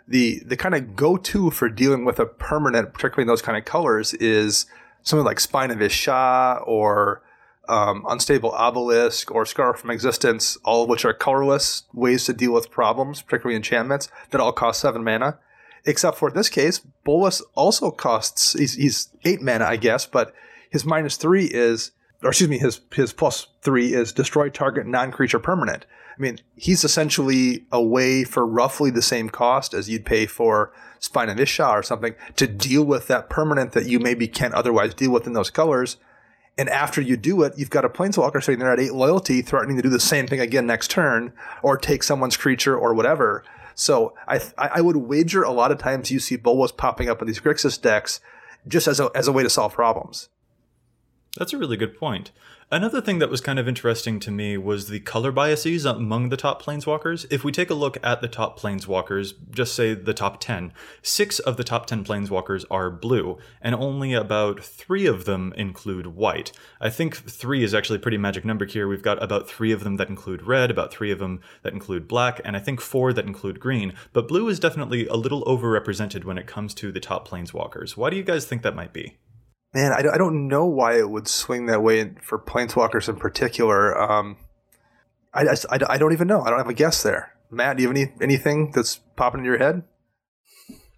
[0.06, 3.58] the the kind of go to for dealing with a permanent, particularly in those kind
[3.58, 4.66] of colors, is
[5.02, 7.22] something like Spine of Ish Sah or
[7.68, 12.52] um, Unstable Obelisk or Scour from Existence, all of which are colorless ways to deal
[12.52, 15.38] with problems, particularly enchantments that all cost seven mana.
[15.86, 20.32] Except for this case, Bolas also costs he's, he's eight mana, I guess, but
[20.70, 21.92] his minus three is,
[22.22, 25.84] or excuse me, his his plus three is destroy target non-creature permanent.
[26.16, 30.72] I mean, he's essentially a way for roughly the same cost as you'd pay for
[31.00, 34.54] Spine of Ish Sah or something to deal with that permanent that you maybe can't
[34.54, 35.96] otherwise deal with in those colors.
[36.56, 39.76] And after you do it, you've got a planeswalker sitting there at eight loyalty, threatening
[39.76, 43.42] to do the same thing again next turn, or take someone's creature or whatever.
[43.74, 47.26] So I I would wager a lot of times you see Bolas popping up in
[47.26, 48.20] these Grixis decks
[48.66, 50.28] just as a, as a way to solve problems.
[51.36, 52.30] That's a really good point.
[52.74, 56.36] Another thing that was kind of interesting to me was the color biases among the
[56.36, 57.24] top planeswalkers.
[57.30, 61.38] If we take a look at the top planeswalkers, just say the top 10, six
[61.38, 66.50] of the top 10 planeswalkers are blue, and only about three of them include white.
[66.80, 68.88] I think three is actually a pretty magic number here.
[68.88, 72.08] We've got about three of them that include red, about three of them that include
[72.08, 73.92] black, and I think four that include green.
[74.12, 77.96] But blue is definitely a little overrepresented when it comes to the top planeswalkers.
[77.96, 79.16] Why do you guys think that might be?
[79.74, 84.00] Man, I, I don't know why it would swing that way for planeswalkers in particular.
[84.00, 84.36] Um,
[85.34, 86.42] I, I, I don't even know.
[86.42, 87.32] I don't have a guess there.
[87.50, 89.82] Matt, do you have any anything that's popping in your head?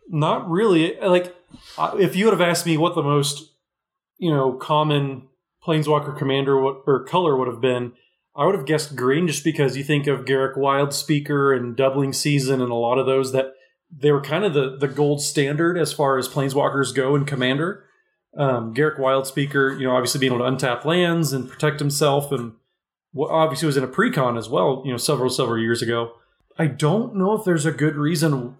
[0.08, 0.96] Not really.
[1.00, 1.34] Like,
[1.98, 3.52] if you would have asked me what the most,
[4.18, 5.28] you know, common
[5.66, 7.92] planeswalker commander or color would have been,
[8.36, 12.60] I would have guessed green just because you think of Garruk Wildspeaker and Doubling Season
[12.60, 13.54] and a lot of those that
[13.90, 17.85] they were kind of the, the gold standard as far as planeswalkers go in Commander
[18.36, 22.52] um, Garruk Wildspeaker, you know, obviously being able to untap lands and protect himself, and
[23.18, 26.12] obviously was in a precon as well, you know, several several years ago.
[26.58, 28.56] I don't know if there's a good reason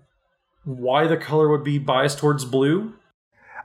[0.65, 2.95] why the color would be biased towards blue.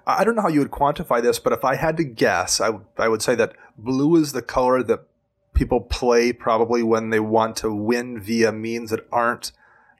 [0.06, 3.08] I don't know how you would quantify this, but if I had to guess, I
[3.08, 5.06] would say that blue is the color that
[5.54, 9.52] people play probably when they want to win via means that aren't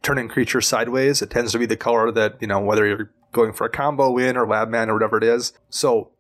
[0.02, 1.22] turning creatures sideways.
[1.22, 4.12] It tends to be the color that, you know, whether you're going for a combo
[4.12, 5.54] win or lab man or whatever it is.
[5.70, 6.12] So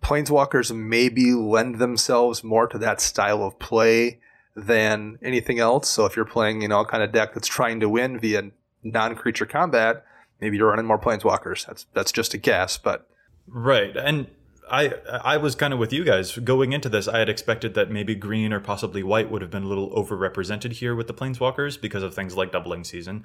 [0.00, 4.20] planeswalkers maybe lend themselves more to that style of play
[4.54, 5.88] than anything else.
[5.88, 8.50] So if you're playing, you know, kind of deck that's trying to win via
[8.82, 10.04] non-creature combat,
[10.40, 11.66] maybe you're running more planeswalkers.
[11.66, 13.08] That's that's just a guess, but
[13.46, 13.96] right.
[13.96, 14.28] And
[14.70, 17.08] I I was kind of with you guys going into this.
[17.08, 20.72] I had expected that maybe green or possibly white would have been a little overrepresented
[20.72, 23.24] here with the planeswalkers because of things like doubling season.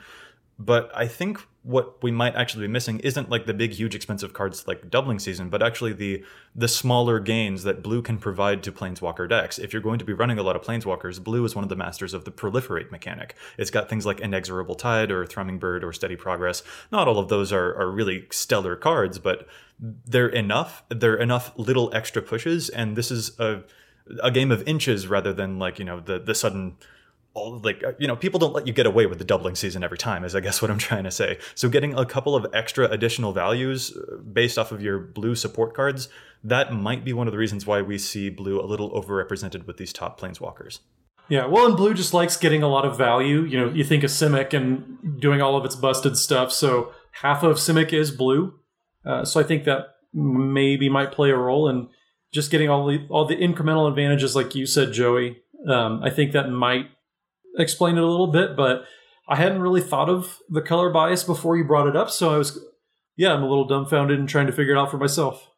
[0.60, 4.34] But I think what we might actually be missing isn't like the big, huge, expensive
[4.34, 8.72] cards like doubling season, but actually the the smaller gains that blue can provide to
[8.72, 9.58] planeswalker decks.
[9.58, 11.76] If you're going to be running a lot of planeswalkers, blue is one of the
[11.76, 13.36] masters of the proliferate mechanic.
[13.58, 16.64] It's got things like inexorable tide or thrumming bird or steady progress.
[16.92, 19.48] Not all of those are, are really stellar cards, but
[19.80, 20.84] they're enough.
[20.90, 23.64] They're enough little extra pushes, and this is a
[24.22, 26.76] a game of inches rather than like you know the the sudden
[27.34, 29.84] all like uh, you know people don't let you get away with the doubling season
[29.84, 31.38] every time is i guess what i'm trying to say.
[31.56, 35.74] So getting a couple of extra additional values uh, based off of your blue support
[35.74, 36.10] cards
[36.44, 39.78] that might be one of the reasons why we see blue a little overrepresented with
[39.78, 40.80] these top planeswalkers.
[41.30, 43.44] Yeah well and blue just likes getting a lot of value.
[43.44, 47.44] You know you think of simic and doing all of its busted stuff so half
[47.44, 48.60] of simic is blue.
[49.06, 51.90] Uh, so i think that maybe might play a role in
[52.32, 55.38] just getting all the all the incremental advantages like you said joey.
[55.68, 56.88] Um, i think that might
[57.58, 58.86] explain it a little bit, but
[59.28, 62.38] I hadn't really thought of the color bias before you brought it up, so I
[62.38, 62.60] was
[63.16, 65.50] yeah, I'm a little dumbfounded and trying to figure it out for myself.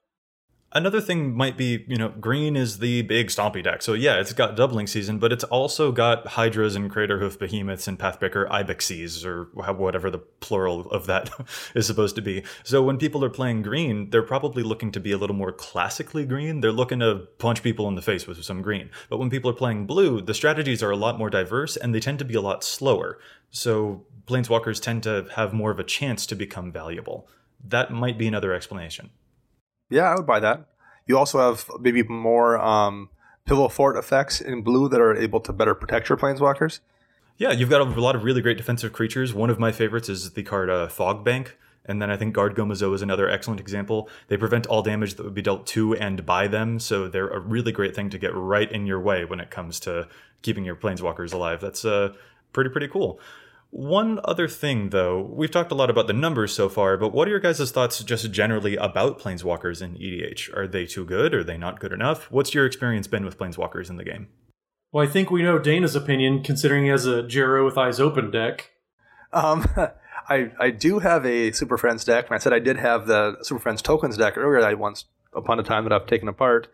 [0.76, 3.82] Another thing might be, you know, green is the big stompy deck.
[3.82, 7.98] So yeah, it's got doubling season, but it's also got hydras and craterhoof behemoths and
[7.98, 11.32] pathbreaker ibexes or whatever the plural of that
[11.76, 12.44] is supposed to be.
[12.66, 16.26] So when people are playing green, they're probably looking to be a little more classically
[16.26, 16.60] green.
[16.60, 18.90] They're looking to punch people in the face with some green.
[19.08, 22.02] But when people are playing blue, the strategies are a lot more diverse and they
[22.02, 23.18] tend to be a lot slower.
[23.50, 27.30] So planeswalkers tend to have more of a chance to become valuable.
[27.64, 29.12] That might be another explanation.
[29.90, 30.66] Yeah, I would buy that.
[31.08, 33.10] You also have maybe more um,
[33.46, 36.80] pillow fort effects in blue that are able to better protect your planeswalkers.
[37.38, 39.34] Yeah, you've got a lot of really great defensive creatures.
[39.34, 41.58] One of my favorites is the card uh, Fog Bank.
[41.88, 44.10] And then I think Guard Gomazoa is another excellent example.
[44.28, 47.40] They prevent all damage that would be dealt to and by them, so they're a
[47.40, 50.08] really great thing to get right in your way when it comes to
[50.42, 51.62] keeping your planeswalkers alive.
[51.62, 52.14] That's uh,
[52.54, 53.20] pretty, pretty cool.
[53.72, 57.28] One other thing, though, we've talked a lot about the numbers so far, but what
[57.28, 60.56] are your guys' thoughts just generally about planeswalkers in EDH?
[60.56, 61.34] Are they too good?
[61.34, 62.32] Are they not good enough?
[62.32, 64.28] What's your experience been with planeswalkers in the game?
[64.92, 68.32] Well, I think we know Dana's opinion, considering he has a Jaro with Eyes Open
[68.32, 68.72] deck.
[69.34, 69.68] Um,
[70.30, 73.38] I, I do have a Super Friends deck, and I said I did have the
[73.42, 76.70] Super Friends tokens deck earlier that I once upon a time that I've taken apart.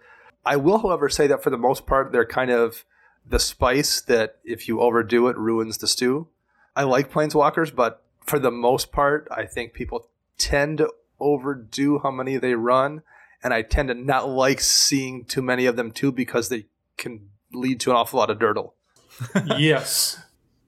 [0.46, 2.86] I will, however, say that for the most part, they're kind of
[3.26, 6.28] the spice that if you overdo it ruins the stew.
[6.76, 10.08] I like planeswalkers, but for the most part, I think people
[10.38, 13.02] tend to overdo how many they run,
[13.44, 16.66] and I tend to not like seeing too many of them too because they
[16.98, 18.74] can lead to an awful lot of dirtle.
[19.58, 20.20] yes.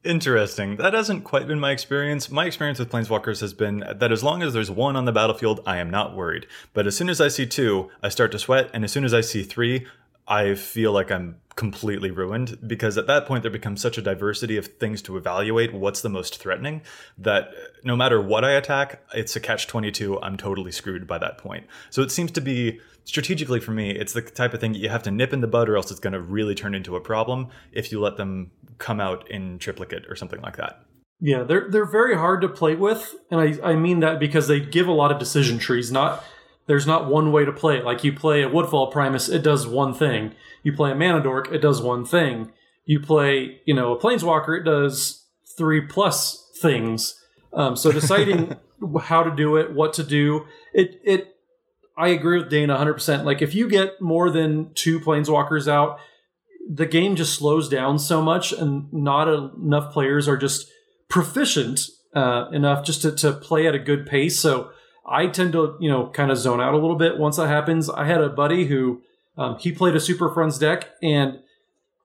[0.04, 0.76] Interesting.
[0.76, 2.30] That hasn't quite been my experience.
[2.30, 5.62] My experience with Planeswalkers has been that as long as there's one on the battlefield,
[5.66, 6.46] I am not worried.
[6.74, 9.13] But as soon as I see two, I start to sweat, and as soon as
[9.13, 9.88] I see three,
[10.28, 14.58] I feel like I'm completely ruined because at that point there becomes such a diversity
[14.58, 16.82] of things to evaluate what's the most threatening
[17.18, 17.52] that
[17.84, 20.20] no matter what I attack, it's a catch 22.
[20.22, 21.68] I'm totally screwed by that point.
[21.90, 25.04] So it seems to be strategically for me, it's the type of thing you have
[25.04, 27.50] to nip in the bud or else it's going to really turn into a problem
[27.72, 30.82] if you let them come out in triplicate or something like that.
[31.20, 34.60] Yeah, they're they're very hard to play with, and I, I mean that because they
[34.60, 35.90] give a lot of decision trees.
[35.90, 36.22] Not
[36.65, 37.86] there's not one way to play it.
[37.86, 40.34] Like you play a Woodfall Primus, it does one thing.
[40.63, 42.52] You play a Mana Dork, it does one thing.
[42.86, 45.26] You play, you know, a Planeswalker, it does
[45.58, 47.19] three plus things.
[47.54, 48.56] Um, so deciding
[49.02, 51.30] how to do it, what to do, it it.
[51.95, 53.23] I agree with Dana 100%.
[53.23, 55.99] Like if you get more than two Planeswalkers out,
[56.67, 60.71] the game just slows down so much, and not enough players are just
[61.08, 61.82] proficient
[62.15, 64.39] uh, enough just to, to play at a good pace.
[64.39, 64.71] So
[65.06, 67.89] I tend to, you know, kind of zone out a little bit once that happens.
[67.89, 69.02] I had a buddy who
[69.38, 71.39] um, he played a Super Friends deck, and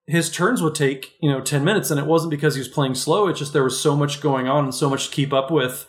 [0.07, 2.95] his turns would take, you know, 10 minutes, and it wasn't because he was playing
[2.95, 3.29] slow.
[3.29, 5.87] It's just there was so much going on and so much to keep up with.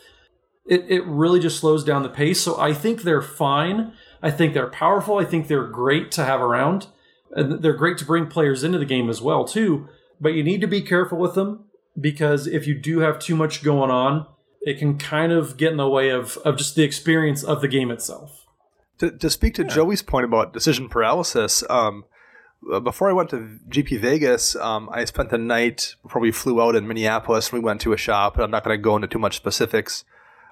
[0.67, 2.41] It, it really just slows down the pace.
[2.41, 3.93] So I think they're fine.
[4.21, 5.17] I think they're powerful.
[5.17, 6.87] I think they're great to have around.
[7.31, 9.87] And they're great to bring players into the game as well, too.
[10.19, 11.65] But you need to be careful with them
[11.99, 14.27] because if you do have too much going on,
[14.61, 17.67] it can kind of get in the way of, of just the experience of the
[17.67, 18.45] game itself.
[18.99, 19.69] To, to speak to yeah.
[19.69, 22.05] Joey's point about decision paralysis, um,
[22.71, 26.61] uh, before I went to GP Vegas, um, I spent the night before we flew
[26.61, 27.49] out in Minneapolis.
[27.49, 29.37] And we went to a shop, and I'm not going to go into too much
[29.37, 30.03] specifics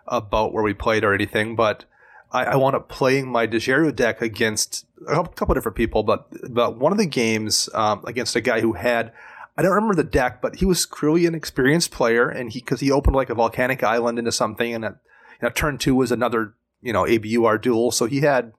[0.08, 1.86] about where we played or anything, but
[2.32, 6.78] I, I wound up playing my Dejero deck against a couple different people, but but
[6.78, 9.12] one of the games um, against a guy who had
[9.58, 12.80] I don't remember the deck, but he was clearly an experienced player, and he because
[12.80, 14.98] he opened like a volcanic island into something, and at,
[15.42, 18.54] you know, turn two was another you know ABUR dual, so he had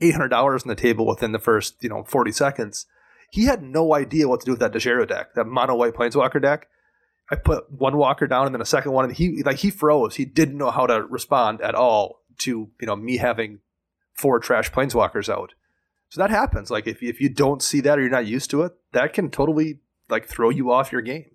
[0.00, 2.86] eight hundred dollars on the table within the first you know forty seconds.
[3.30, 6.42] He had no idea what to do with that Dejero deck, that mono white planeswalker
[6.42, 6.66] deck.
[7.30, 10.16] I put one walker down and then a second one, and he like he froze.
[10.16, 13.60] He didn't know how to respond at all to you know me having
[14.12, 15.54] four trash planeswalkers out.
[16.08, 16.68] So that happens.
[16.70, 19.30] Like if if you don't see that or you're not used to it, that can
[19.30, 19.78] totally
[20.12, 21.26] like throw you off your game.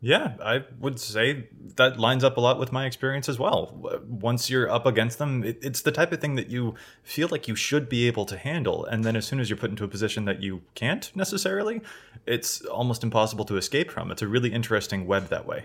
[0.00, 4.02] Yeah, I would say that lines up a lot with my experience as well.
[4.06, 7.48] Once you're up against them, it, it's the type of thing that you feel like
[7.48, 8.84] you should be able to handle.
[8.84, 11.80] And then as soon as you're put into a position that you can't necessarily,
[12.26, 14.10] it's almost impossible to escape from.
[14.10, 15.64] It's a really interesting web that way.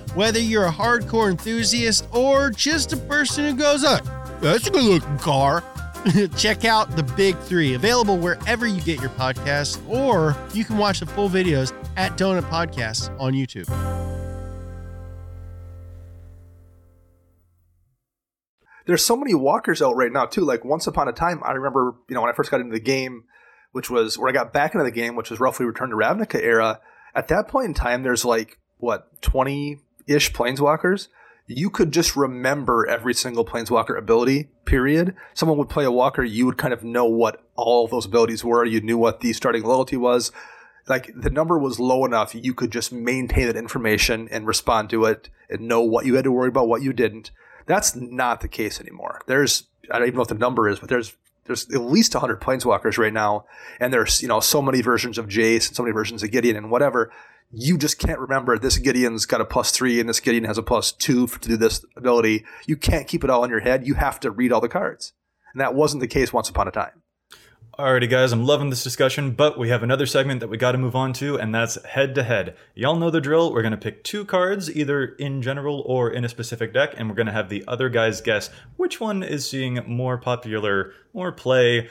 [0.15, 3.99] whether you're a hardcore enthusiast or just a person who goes, oh,
[4.41, 5.63] that's a good looking car,
[6.37, 10.99] check out the Big Three, available wherever you get your podcasts, or you can watch
[10.99, 13.67] the full videos at Donut Podcasts on YouTube.
[18.85, 20.41] There's so many walkers out right now too.
[20.41, 22.79] Like once upon a time, I remember, you know, when I first got into the
[22.79, 23.25] game,
[23.71, 26.41] which was where I got back into the game, which was roughly Return to Ravnica
[26.41, 26.79] era.
[27.15, 31.07] At that point in time, there's like what 20 ish planeswalkers.
[31.47, 35.15] you could just remember every single planeswalker ability, period.
[35.33, 38.63] Someone would play a walker, you would kind of know what all those abilities were.
[38.63, 40.31] You knew what the starting loyalty was.
[40.87, 45.05] Like the number was low enough, you could just maintain that information and respond to
[45.05, 47.31] it and know what you had to worry about, what you didn't.
[47.65, 49.21] That's not the case anymore.
[49.27, 52.39] There's, I don't even know what the number is, but there's there's at least 100
[52.39, 53.45] planeswalkers right now
[53.79, 56.55] and there's you know so many versions of jace and so many versions of gideon
[56.55, 57.11] and whatever
[57.51, 60.63] you just can't remember this Gideon's got a plus three and this Gideon has a
[60.63, 62.45] plus two to do this ability.
[62.65, 63.85] You can't keep it all in your head.
[63.85, 65.13] You have to read all the cards.
[65.53, 67.01] And that wasn't the case once upon a time.
[67.79, 70.77] Alrighty, guys, I'm loving this discussion, but we have another segment that we got to
[70.77, 72.55] move on to, and that's head to head.
[72.75, 73.53] Y'all know the drill.
[73.53, 77.09] We're going to pick two cards, either in general or in a specific deck, and
[77.09, 81.31] we're going to have the other guys guess which one is seeing more popular, more
[81.31, 81.89] play,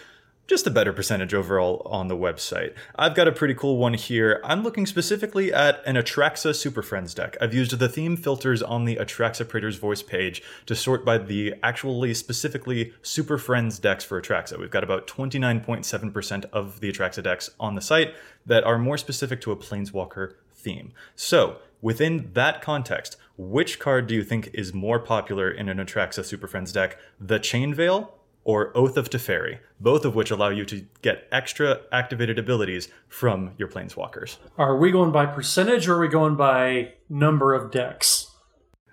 [0.51, 2.75] just a better percentage overall on the website.
[2.97, 4.41] I've got a pretty cool one here.
[4.43, 7.37] I'm looking specifically at an Atraxa Super Friends deck.
[7.41, 11.55] I've used the theme filters on the Atraxa Praetor's Voice page to sort by the
[11.63, 14.59] actually specifically Super Friends decks for Atraxa.
[14.59, 18.13] We've got about 29.7% of the Atraxa decks on the site
[18.45, 20.93] that are more specific to a Planeswalker theme.
[21.15, 26.25] So, within that context, which card do you think is more popular in an Atraxa
[26.25, 26.99] Super Friends deck?
[27.21, 28.13] The Chain Veil
[28.51, 33.53] or Oath of Teferi, both of which allow you to get extra activated abilities from
[33.59, 34.39] your planeswalkers.
[34.59, 38.29] Are we going by percentage or are we going by number of decks?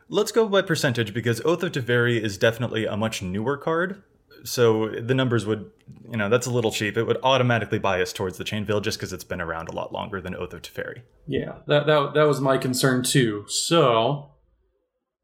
[0.09, 4.03] Let's go by percentage because Oath of Teferi is definitely a much newer card.
[4.43, 5.71] So the numbers would,
[6.07, 6.95] you know, that's a little cheap.
[6.95, 9.91] It would automatically bias towards the Chain Veil just because it's been around a lot
[9.91, 11.01] longer than Oath of Teferi.
[11.25, 13.45] Yeah, that, that, that was my concern too.
[13.47, 14.29] So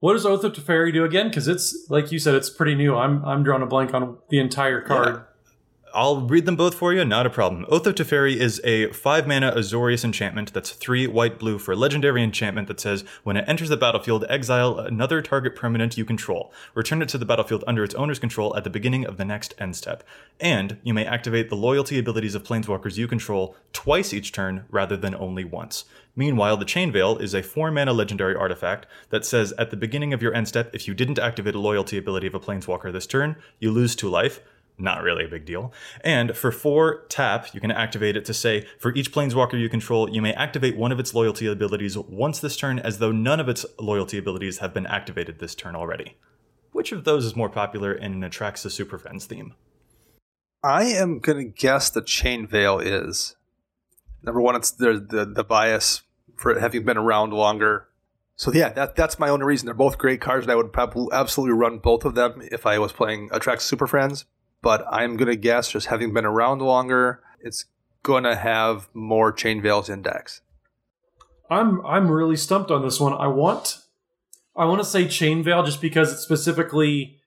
[0.03, 1.29] what does Oath of Teferi do again?
[1.29, 2.93] Because it's like you said, it's pretty new.
[2.93, 5.23] I'm I'm drawing a blank on the entire card.
[5.95, 7.67] I'll read them both for you, not a problem.
[7.69, 11.75] Oath of Teferi is a 5 mana Azorius enchantment that's 3 white blue for a
[11.75, 16.51] legendary enchantment that says when it enters the battlefield, exile another target permanent you control.
[16.73, 19.53] Return it to the battlefield under its owner's control at the beginning of the next
[19.59, 20.03] end step.
[20.39, 24.97] And you may activate the loyalty abilities of planeswalkers you control twice each turn rather
[24.97, 25.85] than only once.
[26.15, 30.11] Meanwhile, the Chain Veil is a 4 mana legendary artifact that says at the beginning
[30.11, 33.05] of your end step, if you didn't activate a loyalty ability of a planeswalker this
[33.05, 34.39] turn, you lose 2 life
[34.77, 35.71] not really a big deal.
[36.01, 40.09] And for four tap, you can activate it to say, for each planeswalker you control,
[40.09, 43.49] you may activate one of its loyalty abilities once this turn, as though none of
[43.49, 46.17] its loyalty abilities have been activated this turn already.
[46.71, 49.53] Which of those is more popular and Atraxa the Super Friends theme?
[50.63, 53.35] I am going to guess the Chain Veil is.
[54.23, 56.01] Number one, it's the, the, the bias
[56.35, 57.87] for having been around longer.
[58.35, 59.67] So yeah, that that's my only reason.
[59.67, 62.79] They're both great cards, and I would probably absolutely run both of them if I
[62.79, 64.25] was playing Atraxa Super Friends
[64.63, 67.65] but I'm going to guess, just having been around longer, it's
[68.01, 70.41] going to have more chain veils index.
[71.51, 73.13] I'm I'm really stumped on this one.
[73.13, 73.77] I want
[74.55, 77.19] I want to say chain veil just because it specifically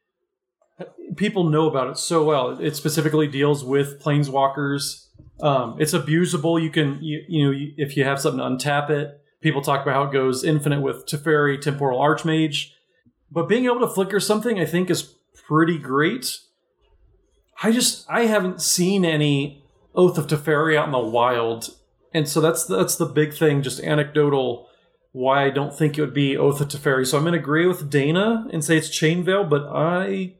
[1.16, 2.58] people know about it so well.
[2.58, 5.06] It specifically deals with planeswalkers.
[5.40, 6.60] Um, it's abusable.
[6.60, 9.20] You can you, you know if you have something to untap it.
[9.42, 12.70] People talk about how it goes infinite with Teferi, Temporal Archmage,
[13.30, 15.02] but being able to flicker something, I think, is
[15.46, 16.40] pretty great.
[17.62, 21.74] I just I haven't seen any Oath of Teferi out in the wild,
[22.12, 23.62] and so that's that's the big thing.
[23.62, 24.68] Just anecdotal
[25.12, 27.06] why I don't think it would be Oath of Teferi.
[27.06, 30.34] So I'm going to agree with Dana and say it's Chain Veil, but I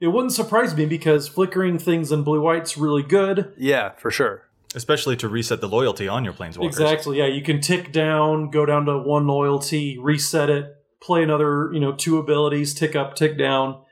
[0.00, 3.52] it wouldn't surprise me because flickering things in blue white's really good.
[3.56, 4.42] Yeah, for sure.
[4.74, 6.66] Especially to reset the loyalty on your planeswalkers.
[6.66, 7.18] Exactly.
[7.18, 11.80] Yeah, you can tick down, go down to one loyalty, reset it, play another, you
[11.80, 13.82] know, two abilities, tick up, tick down.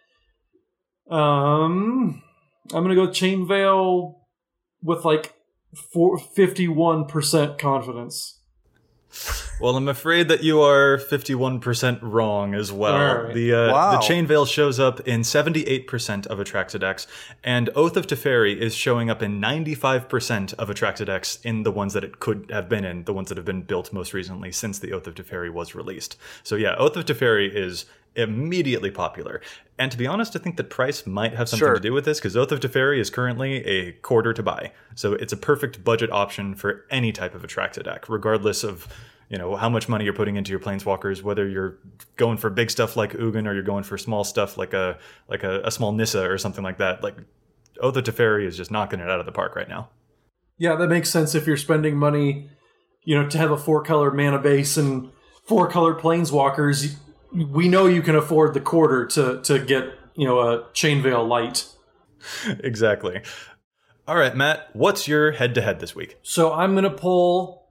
[1.09, 2.23] Um,
[2.73, 4.21] I'm gonna go Chain Veil
[4.83, 5.35] with like
[5.75, 8.39] 51% confidence.
[9.61, 13.25] Well, I'm afraid that you are 51% wrong as well.
[13.25, 13.35] Right.
[13.35, 13.93] The uh, Wow.
[13.93, 17.07] the chain veil shows up in 78% of Atraxa decks,
[17.45, 21.93] and Oath of Teferi is showing up in 95% of Atraxa decks in the ones
[21.93, 24.79] that it could have been in, the ones that have been built most recently since
[24.79, 26.17] the Oath of Teferi was released.
[26.43, 27.85] So yeah, Oath of Teferi is
[28.17, 29.43] immediately popular.
[29.83, 31.75] And to be honest, I think that price might have something Sure.
[31.75, 34.71] to do with this because Oath of Teferi is currently a quarter to buy.
[34.95, 38.87] So it's a perfect budget option for any type of Atraxa deck, regardless of
[39.29, 41.79] you know how much money you're putting into your planeswalkers, whether you're
[42.15, 45.43] going for big stuff like Ugin or you're going for small stuff like a like
[45.43, 47.03] a, a small Nissa or something like that.
[47.03, 47.17] Like
[47.81, 49.89] Oath of Teferi is just knocking it out of the park right now.
[50.59, 52.51] Yeah, that makes sense if you're spending money,
[53.03, 55.11] you know, to have a four color mana base and
[55.45, 56.95] four color planeswalkers.
[57.35, 61.27] We know you can afford the quarter to to get you know a chain veil
[61.27, 61.67] light.
[62.61, 63.23] exactly.
[64.07, 66.19] All right, Matt, what's your head to head this week?
[66.23, 67.63] So I'm gonna pull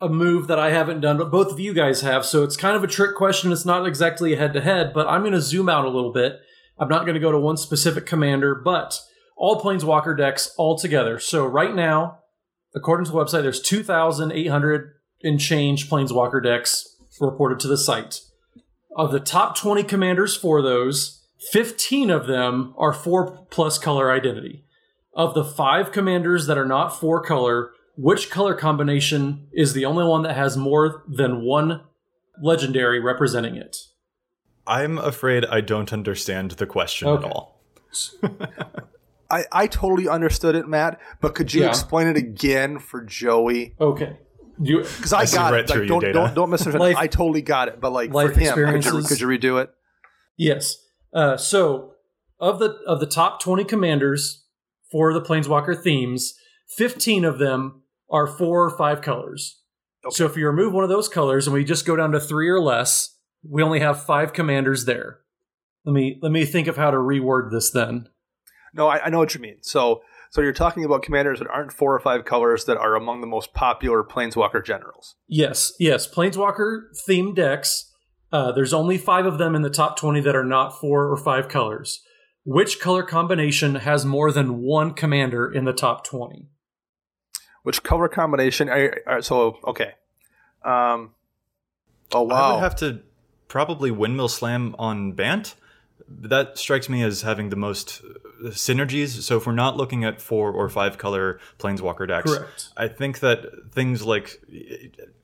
[0.00, 2.24] a move that I haven't done, but both of you guys have.
[2.24, 3.52] So it's kind of a trick question.
[3.52, 6.12] It's not exactly a head to head, but I'm going to zoom out a little
[6.12, 6.40] bit.
[6.78, 9.00] I'm not going to go to one specific commander, but
[9.36, 11.18] all Planeswalker decks all together.
[11.18, 12.18] So right now,
[12.74, 14.92] according to the website, there's 2,800
[15.22, 18.20] and change Planeswalker decks reported to the site.
[18.96, 24.64] Of the top 20 commanders for those, 15 of them are four plus color identity.
[25.14, 30.04] Of the five commanders that are not four color, which color combination is the only
[30.04, 31.82] one that has more than one
[32.42, 33.76] legendary representing it?
[34.66, 37.26] I'm afraid I don't understand the question Okay.
[37.26, 37.60] at all.
[39.30, 41.68] I, I totally understood it, Matt, but could you Yeah.
[41.68, 43.74] explain it again for Joey?
[43.80, 44.16] Okay.
[44.58, 45.68] You, Because I, I got right it.
[45.68, 46.94] through Like, don't, don't don't misunderstand.
[46.94, 49.62] Life- I totally got it, but like life for him, could you, could you redo
[49.62, 49.70] it?
[50.36, 50.76] Yes.
[51.12, 51.92] Uh, so
[52.40, 54.44] of the of the top twenty commanders
[54.90, 56.34] for the Planeswalker themes,
[56.76, 59.60] fifteen of them are four or five colors.
[60.10, 62.48] So if you remove one of those colors and we just go down to three
[62.48, 65.18] or less, we only have five commanders there.
[65.84, 68.08] Let me let me think of how to reword this then.
[68.72, 69.58] No, I, I know what you mean.
[69.62, 73.20] So so you're talking about commanders that aren't four or five colors that are among
[73.20, 75.16] the most popular planeswalker generals.
[75.26, 77.92] Yes, yes, Planeswalker themed decks.
[78.32, 81.16] Uh, there's only five of them in the top twenty that are not four or
[81.16, 82.02] five colors.
[82.44, 86.48] Which color combination has more than one commander in the top twenty?
[87.62, 88.68] Which color combination?
[88.68, 89.92] Are, are, so okay.
[90.64, 91.14] Um.
[92.12, 93.00] Oh I would have to
[93.48, 95.54] probably windmill slam on Bant.
[96.08, 98.02] That strikes me as having the most
[98.44, 99.22] synergies.
[99.22, 102.68] So if we're not looking at four or five color planeswalker decks, Correct.
[102.76, 104.40] I think that things like,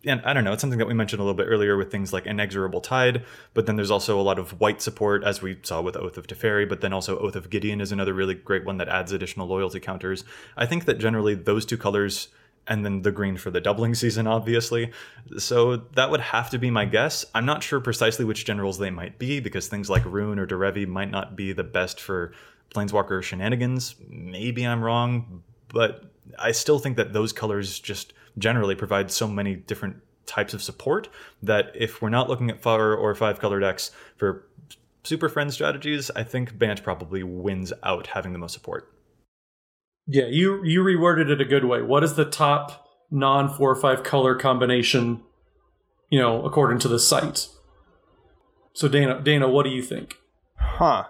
[0.05, 2.12] and I don't know, it's something that we mentioned a little bit earlier with things
[2.12, 3.24] like Inexorable Tide,
[3.55, 6.26] but then there's also a lot of white support, as we saw with Oath of
[6.26, 9.47] Teferi, but then also Oath of Gideon is another really great one that adds additional
[9.47, 10.24] loyalty counters.
[10.57, 12.28] I think that generally those two colors,
[12.69, 14.93] and then the green for the doubling season, obviously.
[15.39, 17.25] So that would have to be my guess.
[17.35, 20.87] I'm not sure precisely which generals they might be, because things like Roon or Derevi
[20.87, 22.33] might not be the best for
[22.75, 23.97] Planeswalker shenanigans.
[24.09, 26.05] Maybe I'm wrong, but
[26.39, 31.09] I still think that those colors just generally provide so many different types of support
[31.43, 34.47] that if we're not looking at four or five color decks for
[35.03, 38.89] super friend strategies, I think Bant probably wins out having the most support.
[40.07, 41.83] Yeah, you you reworded it a good way.
[41.83, 45.23] What is the top non four or five color combination?
[46.11, 47.49] You know, according to the site.
[48.75, 50.17] So Dana, Dana, what do you think?
[50.57, 51.05] Huh.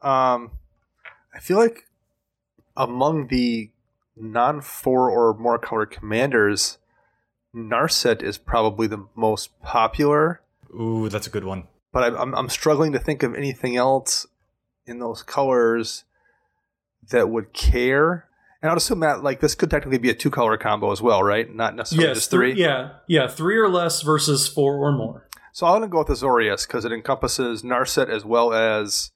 [0.00, 0.52] Um,
[1.34, 1.88] I feel like
[2.76, 3.70] among the
[4.16, 6.78] non four or more color commanders,
[7.54, 10.40] Narset is probably the most popular.
[10.70, 11.68] Ooh, that's a good one.
[11.92, 14.26] But I, I'm I'm struggling to think of anything else
[14.86, 16.04] in those colors
[17.10, 18.28] that would care.
[18.62, 21.22] And I'd assume that like this could technically be a two color combo as well,
[21.22, 21.52] right?
[21.52, 22.54] Not necessarily yes, just three.
[22.54, 25.28] th- yeah, yeah, three or less versus four or more.
[25.52, 29.12] So I'm gonna go with Azorius because it encompasses Narset as well as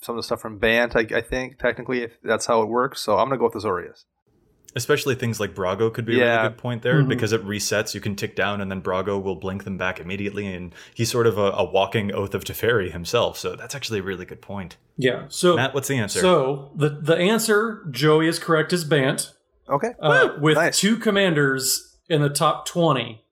[0.00, 0.96] some of the stuff from Bant.
[0.96, 3.00] I, I think technically, if that's how it works.
[3.00, 4.04] So I'm gonna go with Azorius.
[4.78, 7.08] Especially things like Brago could be a really good point there Mhm.
[7.08, 7.94] because it resets.
[7.94, 10.46] You can tick down and then Brago will blink them back immediately.
[10.46, 13.36] And he's sort of a, a walking Oath of Teferi himself.
[13.36, 14.76] So that's actually a really good point.
[14.96, 15.24] Yeah.
[15.28, 16.20] So Matt, what's the answer?
[16.20, 19.32] so the the answer, Joey is correct, is Bant
[19.68, 19.90] Okay.
[20.00, 20.78] uh, with nice.
[20.78, 23.24] two commanders in the top twenty.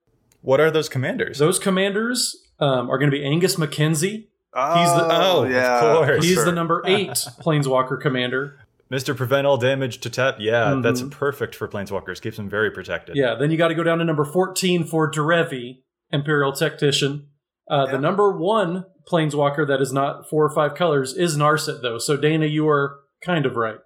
[0.43, 1.39] what are those commanders?
[1.39, 4.29] Those commanders um, are going to be Angus Mackenzie.
[4.59, 6.25] Oh, he's the- oh, of yeah, course.
[6.25, 6.45] He's sure.
[6.45, 7.09] the number eight
[7.43, 8.59] Planeswalker commander.
[8.91, 9.17] Mr.
[9.17, 10.37] Prevent all damage to tap.
[10.39, 11.11] Yeah, that's Mhm.
[11.11, 12.21] perfect for Planeswalkers.
[12.23, 13.17] Keeps them very protected.
[13.17, 15.79] Yeah, then you got to go down to number 14 for Derevi,
[16.13, 17.27] Imperial Tactician.
[17.69, 17.93] Uh, Yeah.
[17.93, 21.99] The number one planeswalker that is not four or five colors is Narset, though.
[21.99, 23.79] So, Dana, you are kind of right.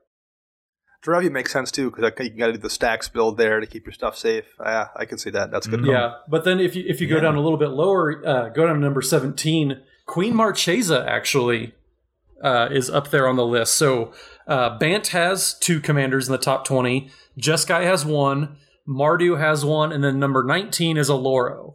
[1.03, 3.87] Derevi makes sense too because you got to do the stacks build there to keep
[3.87, 4.45] your stuff safe.
[4.63, 5.51] Yeah, I can see that.
[5.51, 5.81] That's a good.
[5.85, 5.91] call.
[5.95, 7.23] Yeah, but then if you if you go Yeah.
[7.23, 11.73] down a little bit lower, uh, go down to number 17, Queen Marchesa actually
[12.45, 13.75] uh, is up there on the list.
[13.75, 14.13] So,
[14.47, 18.57] uh, Bant has two commanders in the top 20, Jeskai has one,
[18.89, 21.75] Mardu has one, and then number 19 is Oloro.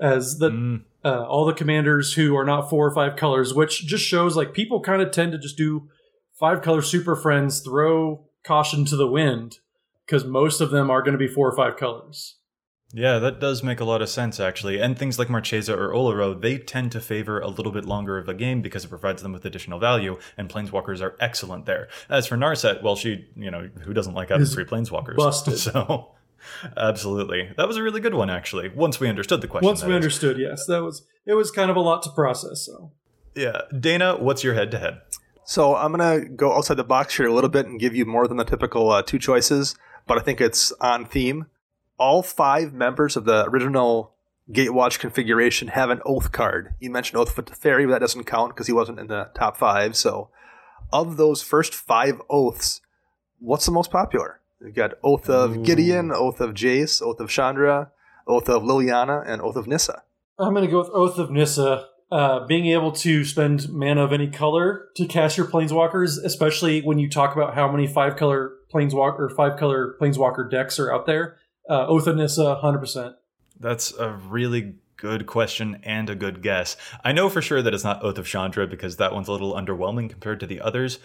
[0.00, 3.86] As the Mm, uh, all the commanders who are not four or five colors, which
[3.86, 5.88] just shows like people kind of tend to just do
[6.38, 9.58] five color super friends, throw caution to the wind
[10.04, 12.38] because most of them are going to be four or five colors.
[12.96, 14.80] Yeah, that does make a lot of sense, actually.
[14.80, 18.26] And things like Marchesa or Oloro, they tend to favor a little bit longer of
[18.26, 21.88] a game because it provides them with additional value, and Planeswalkers are excellent there.
[22.08, 25.16] As for Narset, well, she, you know, who doesn't like having Is free Planeswalkers?
[25.16, 25.58] busted.
[25.72, 26.12] So,
[26.76, 27.50] absolutely.
[27.56, 29.66] That was a really good one, actually, once we understood the question.
[29.66, 29.96] Once we is.
[29.96, 32.64] understood, yes, that was it was kind of a lot to process.
[32.64, 32.92] So
[33.34, 33.62] Yeah.
[33.78, 35.00] Dana, what's your head to head?
[35.44, 38.26] So I'm gonna go outside the box here a little bit and give you more
[38.26, 39.76] than the typical uh, two choices,
[40.06, 41.46] but I think it's on theme.
[41.98, 44.12] All five members of the original
[44.50, 46.74] Gatewatch configuration have an oath card.
[46.78, 49.56] You mentioned Oath of Teferi, but that doesn't count because he wasn't in the top
[49.56, 49.96] five.
[49.96, 50.30] So,
[50.92, 52.80] of those first five oaths,
[53.40, 54.40] what's the most popular?
[54.60, 55.64] You've got Oath of Ooh.
[55.64, 57.90] Gideon, Oath of Jace, Oath of Chandra,
[58.28, 60.02] Oath of Liliana, and Oath of Nissa.
[60.38, 61.88] I'm going to go with Oath of Nissa.
[62.08, 67.00] Uh, being able to spend mana of any color to cast your planeswalkers, especially when
[67.00, 71.06] you talk about how many five color planeswalker or five color planeswalker decks are out
[71.06, 71.36] there.
[71.68, 73.16] Uh, Nissa, hundred percent.
[73.58, 76.76] That's a really good question and a good guess.
[77.04, 79.54] I know for sure that it's not Oath of Chandra because that one's a little
[79.54, 80.98] underwhelming compared to the others.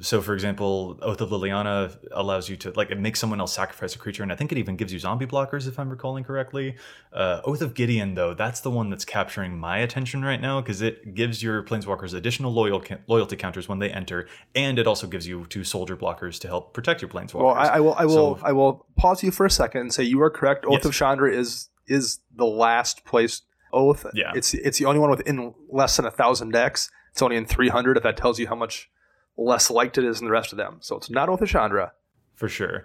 [0.00, 3.94] So, for example, Oath of Liliana allows you to like it makes someone else sacrifice
[3.94, 6.76] a creature, and I think it even gives you zombie blockers if I'm recalling correctly.
[7.12, 10.82] Uh, Oath of Gideon, though, that's the one that's capturing my attention right now because
[10.82, 15.26] it gives your planeswalkers additional loyal loyalty counters when they enter, and it also gives
[15.26, 17.42] you two soldier blockers to help protect your planeswalkers.
[17.44, 17.94] Well, I, I will.
[17.94, 18.36] I will.
[18.36, 20.64] So- I will pause you for a second and say you are correct.
[20.64, 20.84] Oath Yes.
[20.84, 24.06] of Chandra is is the last place oath.
[24.14, 24.32] Yeah.
[24.34, 26.90] It's it's the only one within less than a thousand decks.
[27.12, 27.96] It's only in three hundred.
[27.96, 28.90] If that tells you how much
[29.38, 31.92] less liked it is than the rest of them, so it's not Oath of Chandra.
[32.34, 32.84] for sure.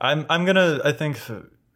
[0.00, 1.20] I'm I'm gonna I think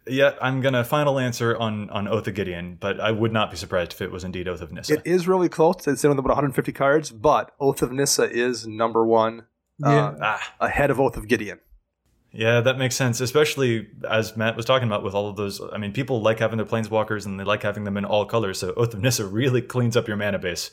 [0.08, 3.56] yeah I'm gonna final answer on on Oath of Gideon, but I would not be
[3.56, 4.94] surprised if it was indeed Oath of Nissa.
[4.94, 5.86] It is really close.
[5.86, 9.44] It's in with about 150 cards, but Oath of Nissa is number one
[9.78, 10.08] Yeah.
[10.08, 11.60] uh, ah, ahead of Oath of Gideon.
[12.32, 13.20] yeah, that makes sense.
[13.20, 15.60] Especially as Matt was talking about with all of those.
[15.72, 18.58] I mean, people like having their planeswalkers and they like having them in all colors.
[18.58, 20.70] So Oath of Nissa really cleans up your mana base.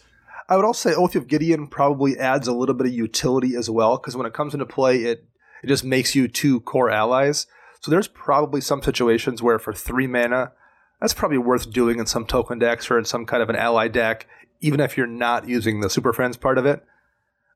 [0.50, 3.70] I would also say Oath of Gideon probably adds a little bit of utility as
[3.70, 5.26] well, because when it comes into play, it
[5.64, 7.48] it just makes you two Kor allies.
[7.80, 10.52] So there's probably some situations where for three mana,
[11.00, 13.88] that's probably worth doing in some token decks or in some kind of an ally
[13.88, 14.28] deck,
[14.62, 16.84] even if you're not using the Super Friends part of it.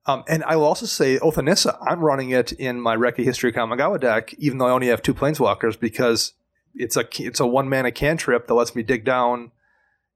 [0.05, 3.25] Um, and I will also say Oath of Nissa, I'm running it in my Reki
[3.25, 6.33] History Kamigawa deck, even though I only have two planeswalkers, because
[6.75, 9.51] it's a it's a one mana cantrip that lets me dig down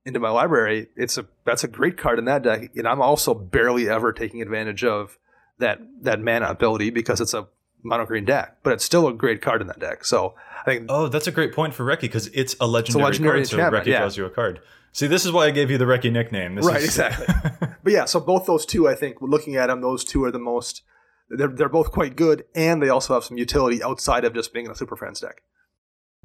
[0.06, 0.88] into my library.
[0.96, 4.42] It's a that's a great card in that deck, and I'm also barely ever taking
[4.42, 5.18] advantage of
[5.60, 7.48] that that mana ability because it's a
[7.84, 10.06] mono green deck, but it's still a great card in that deck.
[10.06, 13.38] So I think Oh, that's a great point for Reki because it's a legendary, legendary
[13.40, 14.00] card, so Reki yeah.
[14.00, 14.62] draws you a card.
[14.94, 16.56] See, this is why I gave you the Reki nickname.
[16.56, 17.28] This Right, is- exactly.
[17.84, 20.38] But yeah, so both those two, I think, looking at them, those two are the
[20.38, 20.84] most.
[21.32, 24.66] They're they're both quite good, and they also have some utility outside of just being
[24.68, 25.42] in a Super Friends deck.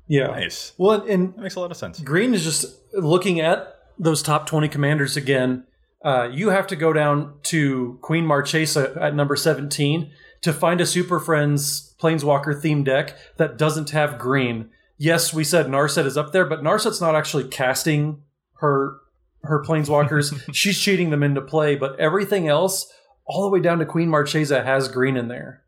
[0.09, 0.29] Yeah.
[0.29, 0.73] nice.
[0.79, 2.01] Well, and That makes a lot of sense.
[2.01, 5.65] Green is just looking at those top 20 commanders again.
[6.05, 10.11] Uh, you have to go down to Queen Marchesa at number 17
[10.43, 14.71] to find a Super Friends Planeswalker theme deck that doesn't have green.
[14.99, 18.23] Yes, we said Narset is up there, but Narset's not actually casting
[18.61, 18.99] her
[19.43, 20.41] her planeswalkers.
[20.55, 22.93] She's cheating them into play, but everything else,
[23.27, 25.63] all the way down to Queen Marchesa, has green in there.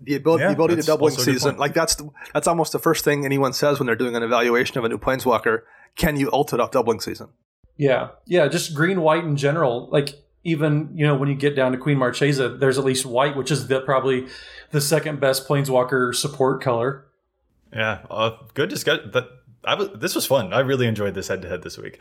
[0.00, 2.10] The ability, Yeah, the ability to that's doubling also a good season, like that's the,
[2.34, 4.98] that's almost the first thing anyone says when they're doing an evaluation of a new
[4.98, 5.62] Planeswalker.
[5.96, 7.28] Can you ult it off doubling season?
[7.78, 9.88] Yeah, yeah, just green, white in general.
[9.90, 10.10] Like
[10.44, 13.50] even you know when you get down to Queen Marchesa, there's at least white, which
[13.50, 14.26] is the, probably
[14.70, 17.06] the second best Planeswalker support color.
[17.72, 19.10] Yeah, uh, good discussion.
[19.12, 19.28] That
[19.64, 20.52] I was, this was fun.
[20.52, 21.98] I really enjoyed this head to head this week.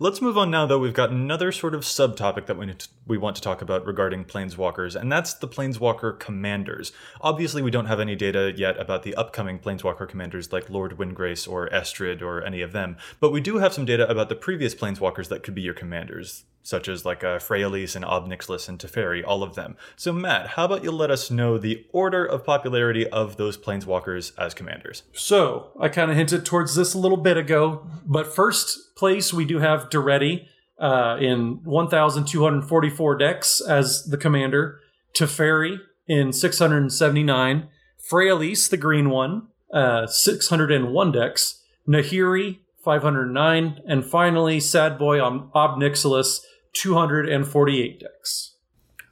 [0.00, 0.78] Let's move on now, though.
[0.78, 4.26] We've got another sort of subtopic that we to, we want to talk about regarding
[4.26, 6.92] planeswalkers, and that's the planeswalker commanders.
[7.20, 11.50] Obviously, we don't have any data yet about the upcoming planeswalker commanders like Lord Windgrace
[11.50, 14.72] or Estrid or any of them, but we do have some data about the previous
[14.72, 18.78] planeswalkers that could be your commanders, such as like uh, Freyalise and Ob Nixilis and
[18.78, 19.74] Teferi, all of them.
[19.96, 24.32] So, Matt, how about you let us know the order of popularity of those planeswalkers
[24.36, 25.02] as commanders?
[25.14, 29.46] So I kind of hinted towards this a little bit ago, but first place we
[29.46, 30.46] do have Daretti
[30.78, 34.78] uh, in 1,244 decks as the commander,
[35.14, 37.68] Teferi in 679,
[38.12, 45.78] Freyalise, the green one, uh, 601 decks, Nahiri, 509, and finally Sad Boy on Ob
[45.78, 46.40] Nixilis,
[46.74, 48.54] 248 decks.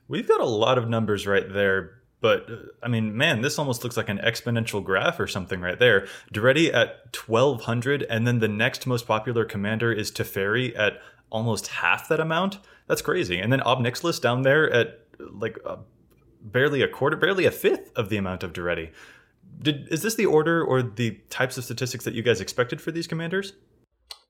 [0.09, 3.83] We've got a lot of numbers right there, but uh, I mean, man, this almost
[3.83, 6.07] looks like an exponential graph or something right there.
[6.33, 11.01] Daretti at 1200, and then the next most popular commander is Teferi at
[11.31, 12.59] almost half that amount.
[12.87, 13.39] That's crazy.
[13.39, 15.77] And then Ob Nixilis down there at like uh,
[16.41, 18.91] barely a quarter, barely a fifth of the amount of Daretti.
[19.61, 22.93] Did, is this the order or the types of statistics that you guys expected for
[22.93, 23.55] these commanders?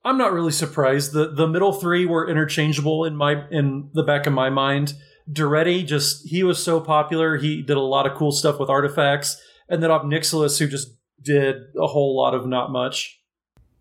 [0.07, 1.13] I'm not really surprised.
[1.13, 4.95] The the middle three were interchangeable in my in the back of my mind.
[5.31, 7.37] Daretti just he was so popular.
[7.37, 10.91] He did a lot of cool stuff with artifacts, and then Ob Nixilis, who just
[11.21, 13.21] did a whole lot of not much.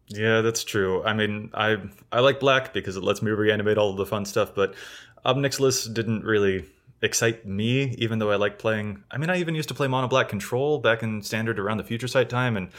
[0.08, 1.04] Yeah, that's true.
[1.04, 1.78] I mean, I
[2.12, 4.74] I like black because it lets me reanimate all of the fun stuff, but
[5.26, 6.66] Ob Nixilis didn't really
[7.04, 9.04] excite me, even though I like playing.
[9.12, 11.84] I mean, I even used to play mono black control back in standard around the
[11.84, 12.70] future sight time, and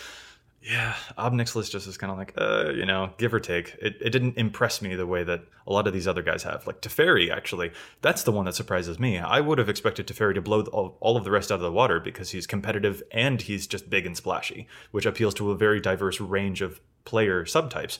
[0.68, 3.76] Yeah, Ob Nixilis just is kind of like, uh, you know, give or take.
[3.80, 6.66] It, it didn't impress me the way that a lot of these other guys have.
[6.66, 7.70] Like Teferi, actually,
[8.02, 9.18] that's the one that surprises me.
[9.18, 11.70] I would have expected Teferi to blow all, all of the rest out of the
[11.70, 15.80] water because he's competitive and he's just big and splashy, which appeals to a very
[15.80, 17.98] diverse range of player subtypes.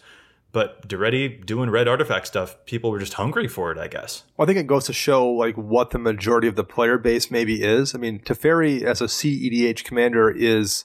[0.50, 4.24] But Daretti doing red artifact stuff, people were just hungry for it, I guess.
[4.36, 7.30] Well, I think it goes to show like what the majority of the player base
[7.30, 7.94] maybe is.
[7.94, 10.84] I mean, Teferi as a CEDH commander is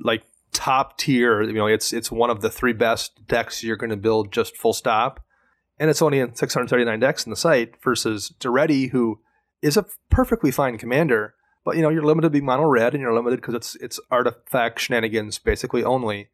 [0.00, 0.24] like
[0.64, 1.42] top tier.
[1.42, 4.56] You know, it's it's one of the three best decks you're going to build just
[4.56, 5.22] full stop,
[5.78, 9.20] and it's only in 639 decks in the site versus Daretti, who
[9.60, 11.34] is a perfectly fine commander.
[11.64, 14.00] But you know, you're limited to be mono red, and you're limited because it's it's
[14.10, 16.28] artifact shenanigans basically only.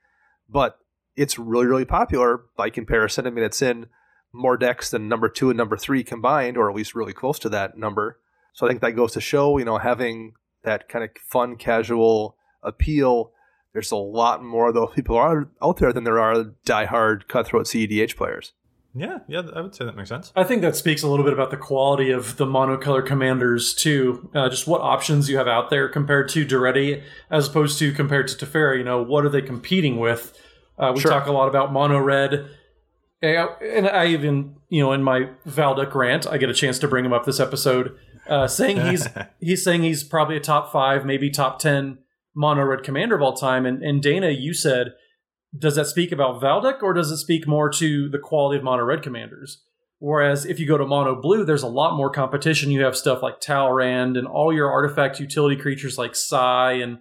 [0.49, 0.79] But
[1.17, 3.27] it's really really popular by comparison.
[3.27, 3.87] I mean, it's in
[4.33, 7.49] more decks than number two and number three combined, or at least really close to
[7.49, 8.21] that number.
[8.53, 12.37] So I think that goes to show, you know, having that kind of fun, casual
[12.63, 13.33] appeal
[13.73, 17.67] there's a lot more of those people are out there than there are diehard cutthroat
[17.67, 18.53] CEDH players.
[18.93, 20.33] Yeah, yeah, I would say that makes sense.
[20.35, 24.29] I think that speaks a little bit about the quality of the monocolor commanders too.
[24.35, 27.01] Uh, just what options you have out there compared to Daretti,
[27.31, 28.79] as opposed to compared to Teferi.
[28.79, 30.37] You know, what are they competing with?
[30.77, 31.11] Uh, we Sure.
[31.13, 32.49] talk a lot about mono red,
[33.23, 37.05] and I even you know in my Valduk rant, I get a chance to bring
[37.05, 37.97] him up this episode,
[38.29, 39.07] uh, saying he's
[39.41, 41.99] he's saying he's probably a top five, maybe top ten
[42.41, 43.67] mono red commander of all time.
[43.67, 44.95] And, and Dana, you said,
[45.57, 48.83] does that speak about Valduk or does it speak more to the quality of mono
[48.83, 49.63] red commanders?
[49.99, 52.71] Whereas if you go to mono blue, there's a lot more competition.
[52.71, 57.01] You have stuff like Talrand and all your artifact utility creatures like Sai and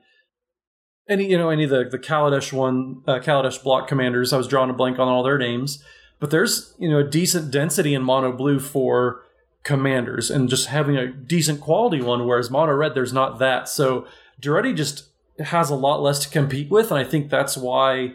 [1.07, 4.33] any you know any of the the Kaladesh one uh, Kaladesh block commanders.
[4.33, 5.81] I was drawing a blank on all their names,
[6.19, 9.23] but there's you know a decent density in mono blue for
[9.63, 12.27] commanders and just having a decent quality one.
[12.27, 13.69] Whereas mono red, there's not that.
[13.69, 14.07] So
[14.41, 15.08] Daretti just
[15.39, 18.13] has a lot less to compete with, and I think that's why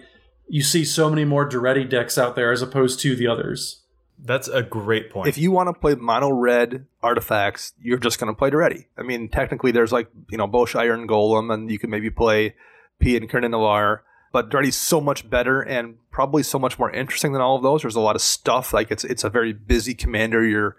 [0.48, 3.82] you see so many more Daretti decks out there as opposed to the others.
[4.18, 5.28] That's a great point.
[5.28, 8.86] If you want to play mono red artifacts, you're just going to play Daretti.
[8.96, 12.54] I mean, technically, there's like you know Bosh Iron Golem, and you can maybe play
[12.98, 14.00] P and Kerninar,
[14.32, 17.82] but Daretti's so much better and probably so much more interesting than all of those.
[17.82, 18.72] There's a lot of stuff.
[18.72, 20.46] Like it's it's a very busy commander.
[20.46, 20.76] You're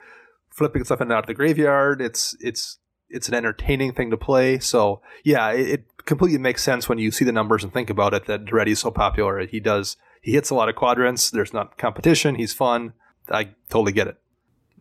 [0.49, 2.01] flipping stuff in and out of the graveyard.
[2.01, 2.79] It's it's
[3.09, 4.59] it's an entertaining thing to play.
[4.59, 8.13] So yeah, it, it completely makes sense when you see the numbers and think about
[8.13, 9.45] it that Daretti is so popular.
[9.45, 11.29] He does he hits a lot of quadrants.
[11.29, 12.35] There's not competition.
[12.35, 12.93] He's fun.
[13.29, 14.17] I totally get it.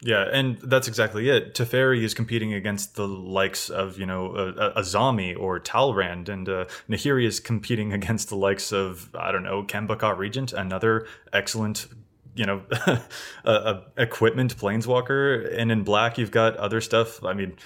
[0.00, 1.54] Yeah, and that's exactly it.
[1.54, 6.66] Teferi is competing against the likes of, you know, a Azami or Talrand, and uh,
[6.90, 11.86] Nahiri is competing against the likes of, I don't know, Kemba Kha Regent, another excellent,
[12.34, 12.98] you know, uh,
[13.44, 15.56] uh, equipment planeswalker.
[15.56, 17.24] And in black, you've got other stuff.
[17.24, 17.56] I mean,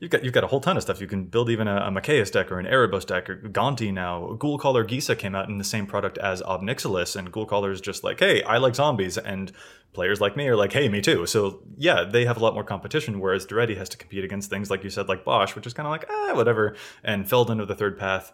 [0.00, 1.00] you've got you've got a whole ton of stuff.
[1.00, 4.36] You can build even a, a deck or an Erebos deck or Gonti now.
[4.38, 8.04] Ghoulcaller Gisa came out in the same product as Ob Nixilis, and Ghoulcaller is just
[8.04, 9.52] like, hey, I like zombies, and
[9.92, 11.26] players like me are like, hey, me too.
[11.26, 14.70] So yeah, they have a lot more competition, whereas Daretti has to compete against things
[14.70, 17.68] like you said, like Bosh, which is kind of like, ah, whatever, and Feldon of
[17.68, 18.32] the Third Path.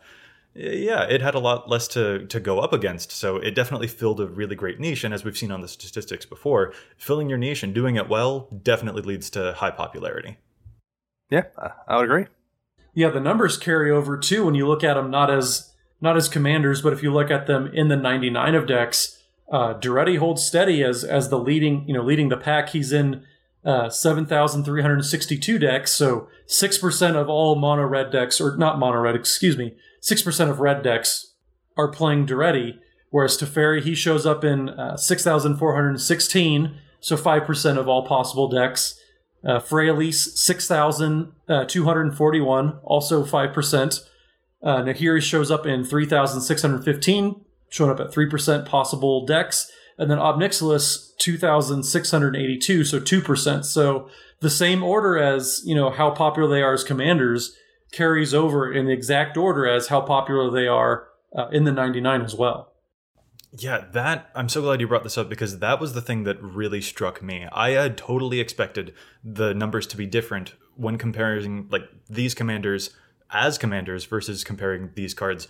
[0.57, 4.21] Yeah, it had a lot less to, to go up against, so it definitely filled
[4.21, 5.03] a really great niche.
[5.03, 8.49] And as we've seen on the statistics before, filling your niche and doing it well
[8.63, 10.37] definitely leads to high popularity.
[11.31, 11.45] Yeah,
[11.89, 12.27] I- would agree.
[12.95, 16.29] Yeah, the numbers carry over too when you look at them not as not as
[16.29, 20.45] commanders, but if you look at them in the 99 of decks, uh, Daretti holds
[20.45, 22.71] steady as as the leading you know leading the pack.
[22.71, 23.25] He's in
[23.65, 29.17] uh, 7,362 decks, so six percent of all mono red decks, or not mono red,
[29.17, 31.33] excuse me, six percent of red decks
[31.77, 32.79] are playing Daretti.
[33.11, 38.99] Whereas Teferi, he shows up in uh, 6,416, so 5% of all possible decks.
[39.45, 44.01] Uh, Freyalise, 6,241, also 5%.
[44.63, 49.71] Uh, Nahiri shows up in 3,615, showing up at 3% possible decks.
[49.99, 53.65] And then Ob Nixilis, 2,682, so 2%.
[53.65, 54.09] So
[54.41, 57.55] the same order as, you know, how popular they are as commanders
[57.93, 62.23] carries over in the exact order as how popular they are uh, in the 99
[62.23, 62.73] as well.
[63.57, 66.43] Yeah, that I'm so glad you brought this up because that was the thing that
[66.43, 67.47] really struck me.
[67.53, 72.91] I had totally expected the numbers to be different when comparing like these commanders
[73.31, 75.47] as commanders versus comparing these cards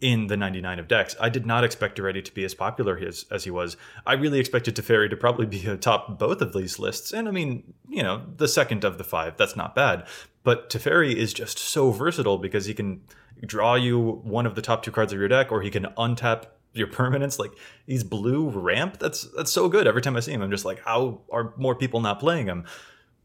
[0.00, 1.16] in the 99 of decks.
[1.20, 3.76] I did not expect Daretti to be as popular as, as he was.
[4.06, 7.12] I really expected Teferi to probably be atop both of these lists.
[7.12, 10.06] And I mean, you know, the second of the five, that's not bad.
[10.44, 13.02] But Teferi is just so versatile because he can
[13.44, 16.46] draw you one of the top two cards of your deck, or he can untap
[16.72, 17.52] your permanence Like
[17.86, 18.98] these blue ramp.
[18.98, 19.86] That's that's so good.
[19.86, 22.64] Every time I see him, I'm just like, how are more people not playing him?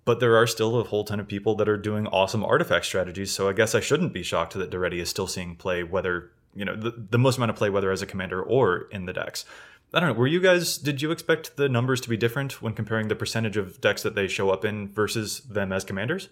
[0.05, 3.31] But there are still a whole ton of people that are doing awesome artifact strategies.
[3.31, 6.65] So I guess I shouldn't be shocked that Daretti is still seeing play, whether you
[6.65, 9.45] know the, the most amount of play, whether as a commander or in the decks.
[9.93, 10.15] I don't know.
[10.15, 10.77] Were you guys?
[10.77, 14.15] Did you expect the numbers to be different when comparing the percentage of decks that
[14.15, 16.29] they show up in versus them as commanders?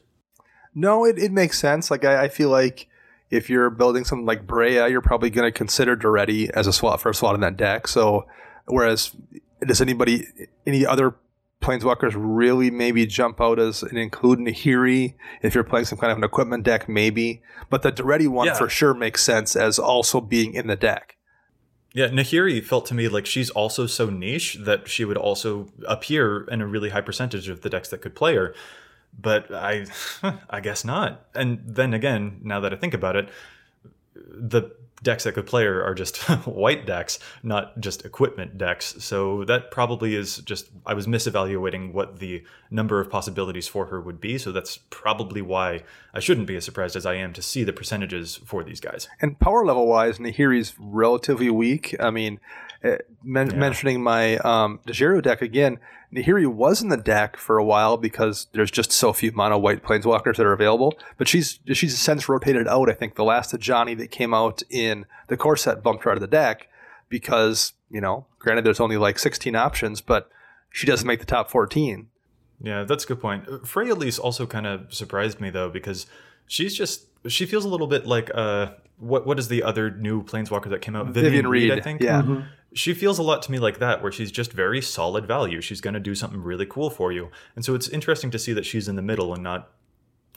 [0.73, 1.91] No, it, it makes sense.
[1.91, 2.87] Like I, I feel like
[3.31, 7.01] if you're building something like Breya, you're probably going to consider Daretti as a slot
[7.01, 7.87] for a slot in that deck.
[7.87, 8.27] So,
[8.67, 9.15] whereas
[9.65, 10.27] does anybody,
[10.67, 11.15] any other
[11.61, 15.13] planeswalkers really maybe jump out as and include Nahiri
[15.43, 17.41] if you're playing some kind of an equipment deck, maybe.
[17.69, 18.55] But the Daretti one Yeah.
[18.55, 21.17] for sure makes sense as also being in the deck.
[21.93, 26.45] Yeah, Nahiri felt to me like she's also so niche that she would also appear
[26.49, 28.55] in a really high percentage of the decks that could play her.
[29.19, 29.85] But I,
[30.49, 31.25] I guess not.
[31.35, 33.29] And then again, now that I think about it,
[34.15, 34.71] the
[35.03, 38.95] decks that could play are just white decks, not just equipment decks.
[38.99, 43.99] So that probably is just I was misevaluating what the number of possibilities for her
[43.99, 44.37] would be.
[44.37, 45.83] So that's probably why
[46.13, 49.07] I shouldn't be as surprised as I am to see the percentages for these guys.
[49.21, 51.95] And power level wise, Nahiri's relatively weak.
[51.99, 52.39] I mean,
[53.23, 53.55] men- Yeah.
[53.57, 55.79] mentioning my um, Dejiro deck again,
[56.13, 59.81] Nahiri was in the deck for a while because there's just so few mono white
[59.83, 60.93] planeswalkers that are available.
[61.17, 62.89] But she's she's since rotated out.
[62.89, 66.11] I think the last of Johnny that came out in the core set bumped her
[66.11, 66.67] out of the deck
[67.09, 70.29] because you know, granted there's only like 16 options, but
[70.69, 72.07] she doesn't make the top 14.
[72.63, 73.47] Yeah, that's a good point.
[73.47, 76.05] Uh, Freyalise also kind of surprised me though because
[76.47, 80.23] she's just she feels a little bit like uh what what is the other new
[80.23, 81.07] planeswalker that came out?
[81.07, 82.01] Vivien Reid, I think.
[82.01, 82.21] yeah.
[82.21, 82.45] Mhm.
[82.73, 85.61] She feels a lot to me like that, where she's just very solid value.
[85.61, 88.53] She's going to do something really cool for you, and so it's interesting to see
[88.53, 89.71] that she's in the middle and not,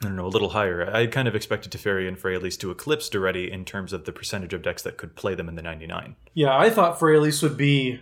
[0.03, 0.91] I don't know, a little higher.
[0.93, 4.53] I kind of expected Teferi and Elise to eclipse Daretti in terms of the percentage
[4.53, 6.16] of decks that could play them in the 99.
[6.35, 8.01] Yeah, I thought Freyalise would be.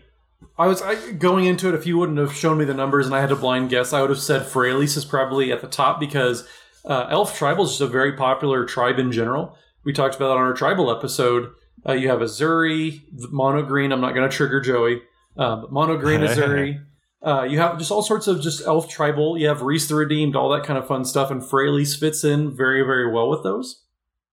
[0.58, 1.74] I was I, going into it.
[1.74, 4.00] If you wouldn't have shown me the numbers and I had to blind guess, I
[4.00, 6.48] would have said Freyalise is probably at the top because
[6.84, 9.56] uh, Elf Tribal is just a very popular tribe in general.
[9.84, 11.52] We talked about that on our tribal episode.
[11.86, 13.92] Uh, you have Ezuri, mono green.
[13.92, 15.02] I'm not going to trigger Joey,
[15.36, 16.84] but mono green Ezuri.
[17.24, 19.38] Uh, you have just all sorts of just elf tribal.
[19.38, 22.50] You have Rhys the Redeemed, all that kind of fun stuff, and Freyalise fits in
[22.50, 23.84] very, very well with those.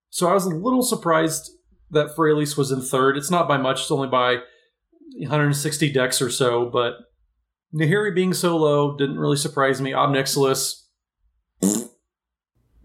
[0.09, 1.51] So I was a little surprised
[1.91, 3.15] that Freyalise was in third.
[3.15, 4.39] It's not by much; it's only by
[5.17, 6.65] 160 decks or so.
[6.65, 6.95] But
[7.73, 9.93] Nahiri being so low didn't really surprise me.
[9.93, 10.85] Ob Nixilis,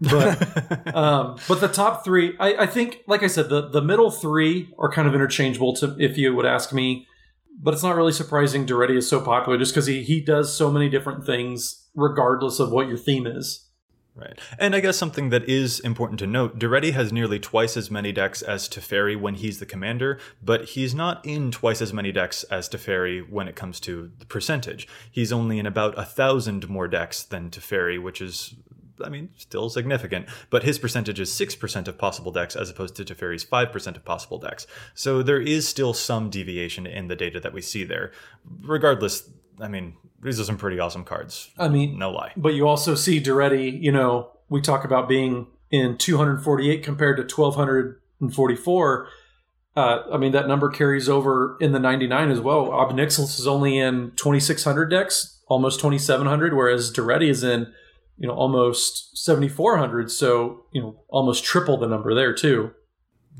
[0.01, 4.11] but um, but the top three, I, I think, like I said, the the middle
[4.11, 5.75] three are kind of interchangeable.
[5.77, 7.07] To if you would ask me,
[7.59, 8.65] but it's not really surprising.
[8.65, 12.71] Daretti is so popular just because he he does so many different things, regardless of
[12.71, 13.65] what your theme is.
[14.15, 14.39] Right.
[14.57, 18.13] And I guess something that is important to note, Daretti has nearly twice as many
[18.13, 22.43] decks as Teferi when he's the commander, but he's not in twice as many decks
[22.45, 24.87] as Teferi when it comes to the percentage.
[25.11, 28.55] He's only in about a thousand more decks than Teferi, which is
[29.03, 33.03] I mean, still significant, but his percentage is 6% of possible decks as opposed to
[33.05, 34.67] Teferi's 5% of possible decks.
[34.93, 38.11] So there is still some deviation in the data that we see there.
[38.61, 39.29] Regardless,
[39.59, 41.51] I mean, these are some pretty awesome cards.
[41.57, 42.31] I mean, No lie.
[42.37, 47.23] But you also see Daretti, you know, we talk about being in 248 compared to
[47.23, 49.07] 1244.
[49.75, 52.71] Uh, I mean, that number carries over in the 99 as well.
[52.71, 57.73] Ob Nixilis is only in 2600 decks, almost 2700, whereas Daretti is in,
[58.17, 60.11] you know, almost 7400.
[60.11, 62.73] So, you know, almost triple the number there, too.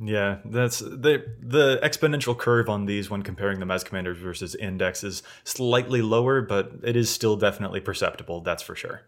[0.02, 5.04] Yeah, that's the the exponential curve on these when comparing them as commanders versus index
[5.04, 9.04] is slightly lower, but it is still definitely perceptible, that's for sure.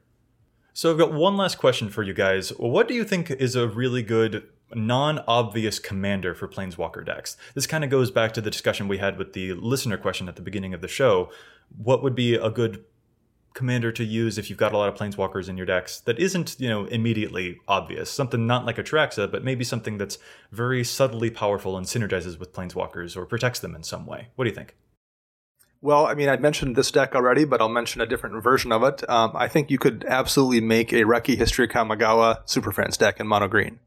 [0.74, 2.50] So I've got one last question for you guys.
[2.50, 7.36] What do you think is a really good non-obvious commander for planeswalker decks?
[7.54, 10.36] This kind of goes back to the discussion we had with the listener question at
[10.36, 11.32] the beginning of the show.
[11.76, 12.86] What would be a good
[13.58, 16.56] commander to use if you've got a lot of planeswalkers in your decks that isn't,
[16.60, 18.08] you know, immediately obvious.
[18.12, 20.20] Something not like Atraxa, but maybe something that's
[20.52, 24.28] very subtly powerful and synergizes with planeswalkers or protects them in some way.
[24.36, 24.76] What do you think?
[25.82, 28.84] Well, I mean, I mentioned this deck already, but I'll mention a different version of
[28.84, 29.08] it.
[29.10, 33.26] Um, I think you could absolutely make a Reki History Kamigawa Super Friends deck in
[33.26, 33.80] mono green.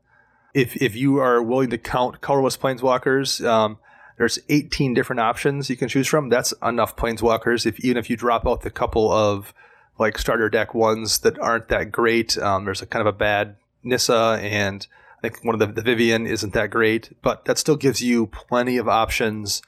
[0.52, 3.78] If if you are willing to count colorless planeswalkers, um,
[4.20, 6.28] there's 18 different options you can choose from.
[6.28, 7.64] That's enough planeswalkers.
[7.64, 9.54] If even if you drop out the couple of
[9.98, 13.56] like starter deck ones that aren't that great, um, there's a kind of a bad
[13.82, 17.76] Nissa and I think one of the, the Vivien isn't that great, but that still
[17.76, 19.62] gives you plenty of options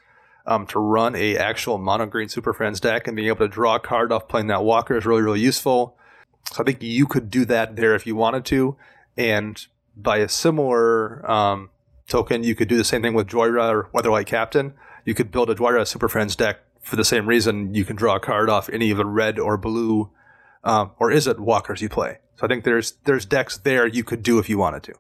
[0.45, 3.77] um, to run a actual mono green Super Friends deck and being able to draw
[3.77, 5.97] a card off playing that Walker is really really useful.
[6.53, 8.77] So I think you could do that there if you wanted to,
[9.17, 11.71] and by a similar um,
[12.13, 14.75] token, you could do the same thing with Jhoira or Weatherlight Captain.
[15.05, 17.75] You could build a Jhoira Super Friends deck for the same reason.
[17.75, 20.11] You can draw a card off any of the red or blue,
[20.63, 22.19] um, or is it Walkers you play?
[22.37, 24.95] So I think there's there's decks there you could do if you wanted to.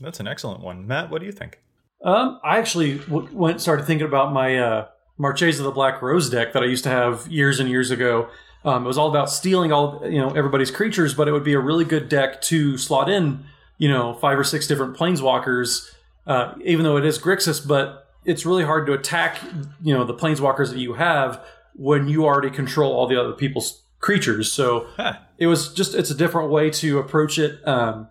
[0.00, 0.86] That's an excellent one.
[0.86, 1.60] Matt, what do you think?
[2.02, 4.88] Um, I actually w- went started thinking about my uh,
[5.18, 8.28] Marchesa of the Black Rose deck that I used to have years and years ago.
[8.64, 11.54] Um, it was all about stealing all you know everybody's creatures, but it would be
[11.54, 13.44] a really good deck to slot in
[13.78, 15.90] you know five or six different planeswalkers.
[16.26, 19.38] Uh, even though it is Grixis, but it's really hard to attack
[19.82, 21.40] you know the planeswalkers that you have
[21.74, 24.50] when you already control all the other people's creatures.
[24.50, 25.14] So Huh.
[25.38, 27.66] it was just it's a different way to approach it.
[27.66, 28.08] Um,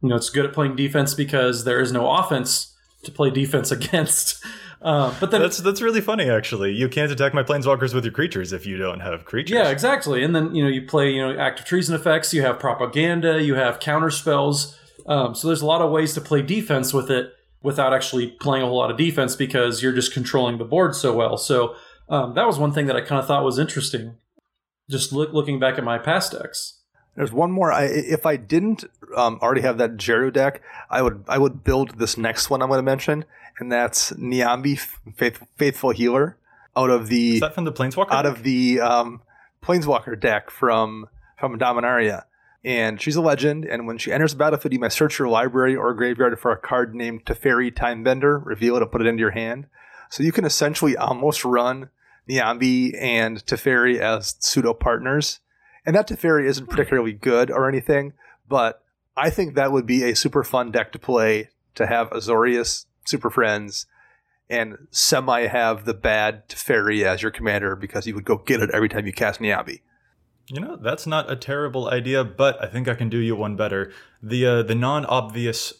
[0.00, 3.70] you know, it's good at playing defense because there is no offense to play defense
[3.78, 4.42] against.
[4.80, 6.72] Uh, but then That's that's really funny, actually.
[6.72, 9.54] You can't attack my planeswalkers with your creatures if you don't have creatures.
[9.56, 10.22] Yeah, exactly.
[10.22, 12.32] And then you know you play you know active treason effects.
[12.32, 13.42] You have propaganda.
[13.42, 14.78] You have counter spells.
[15.06, 18.64] Um, so there's a lot of ways to play defense with it without actually playing
[18.64, 21.36] a whole lot of defense because you're just controlling the board so well.
[21.36, 21.74] So
[22.08, 24.16] um, that was one thing that I kind of thought was interesting.
[24.88, 26.80] Just look, looking back at my past decks.
[27.16, 27.72] There's one more.
[27.72, 28.84] I, if I didn't
[29.16, 32.68] um, already have that Jeru deck, I would I would build this next one I'm
[32.68, 33.24] going to mention,
[33.58, 34.78] and that's Niambi,
[35.16, 36.36] Faith, Faithful Healer,
[36.76, 38.12] out of the Is that from the planeswalker?
[38.12, 39.20] out of the um,
[39.62, 42.24] Planeswalker deck from from Dominaria.
[42.64, 45.76] And she's a legend, and when she enters the battlefield, you may search your library
[45.76, 49.30] or graveyard for a card named Teferi Timebender, reveal it, and put it into your
[49.30, 49.66] hand.
[50.10, 51.90] So you can essentially almost run
[52.28, 55.40] Niambi and Teferi as pseudo partners.
[55.86, 56.70] And that Teferi isn't hmm.
[56.70, 58.12] particularly good or anything,
[58.48, 58.82] but
[59.16, 63.30] I think that would be a super fun deck to play to have Azorius, Super
[63.30, 63.86] Friends,
[64.50, 68.70] and semi have the bad Teferi as your commander because you would go get it
[68.72, 69.80] every time you cast Niambi.
[70.50, 73.54] You know, that's not a terrible idea, but I think I can do you one
[73.54, 73.92] better.
[74.22, 75.74] The uh, the non-obvious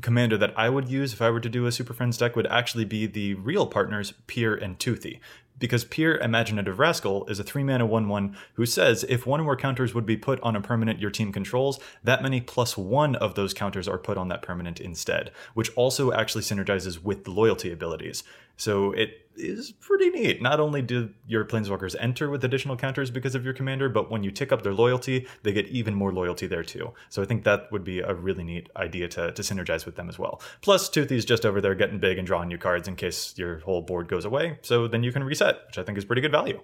[0.00, 2.46] commander that I would use if I were to do a Super Friends deck would
[2.46, 5.20] actually be the real partners, Pir and Toothy.
[5.58, 9.44] Because Pir Imaginative Rascal is a 3 mana 1 1 who says if one or
[9.44, 13.16] more counters would be put on a permanent your team controls, that many plus one
[13.16, 17.32] of those counters are put on that permanent instead, which also actually synergizes with the
[17.32, 18.22] loyalty abilities.
[18.58, 20.42] So it is pretty neat.
[20.42, 24.24] Not only do your planeswalkers enter with additional counters because of your commander, but when
[24.24, 26.92] you tick up their loyalty, they get even more loyalty there too.
[27.08, 30.08] So I think that would be a really neat idea to, to synergize with them
[30.08, 30.42] as well.
[30.60, 33.80] Plus, Toothy's just over there getting big and drawing you cards in case your whole
[33.80, 34.58] board goes away.
[34.62, 36.60] So then you can reset, which I think is pretty good value.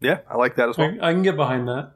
[0.00, 0.94] Yeah, I like that as well.
[1.00, 1.92] I, I can get behind that.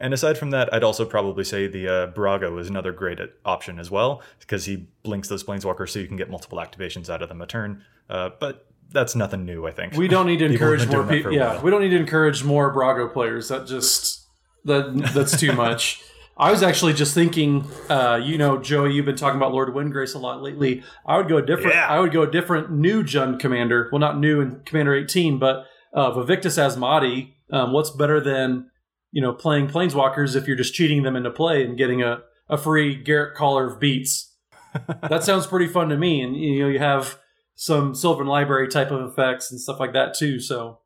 [0.00, 3.78] And aside from that, I'd also probably say the uh, Brago is another great option
[3.78, 7.28] as well, because he blinks those planeswalkers so you can get multiple activations out of
[7.28, 7.84] them a turn.
[8.08, 9.94] Uh, but that's nothing new, I think.
[9.94, 11.32] We don't need to encourage more people.
[11.32, 13.48] Yeah, we don't need to encourage more Brago players.
[13.48, 14.26] That just
[14.64, 16.02] that that's too much.
[16.36, 20.14] I was actually just thinking, uh, you know, Joey, you've been talking about Lord Windgrace
[20.14, 20.82] a lot lately.
[21.04, 21.74] I would go a different.
[21.74, 21.86] Yeah.
[21.86, 23.90] I would go a different new Jund commander.
[23.92, 27.34] Well, not new in Commander 18, but uh, Vaevictis Asmadi.
[27.52, 28.70] Um, what's better than
[29.12, 32.56] you know playing Planeswalkers if you're just cheating them into play and getting a, a
[32.56, 34.36] free Garruk Caller of Beasts?
[35.08, 36.20] that sounds pretty fun to me.
[36.20, 37.18] And you know, you have
[37.54, 40.40] some Sylvan Library type of effects and stuff like that too.
[40.40, 40.78] So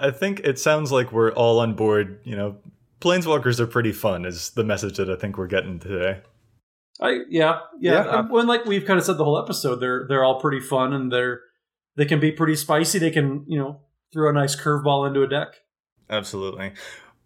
[0.00, 2.20] I think it sounds like we're all on board.
[2.24, 2.56] You know,
[3.00, 4.24] planeswalkers are pretty fun.
[4.24, 6.20] Is the message that I think we're getting today.
[7.00, 8.04] I yeah yeah.
[8.04, 8.20] Yeah.
[8.22, 11.12] When like we've kind of said the whole episode, they're they're all pretty fun and
[11.12, 11.40] they're
[11.96, 12.98] they can be pretty spicy.
[12.98, 13.80] They can you know
[14.12, 15.48] throw a nice curveball into a deck.
[16.08, 16.72] Absolutely.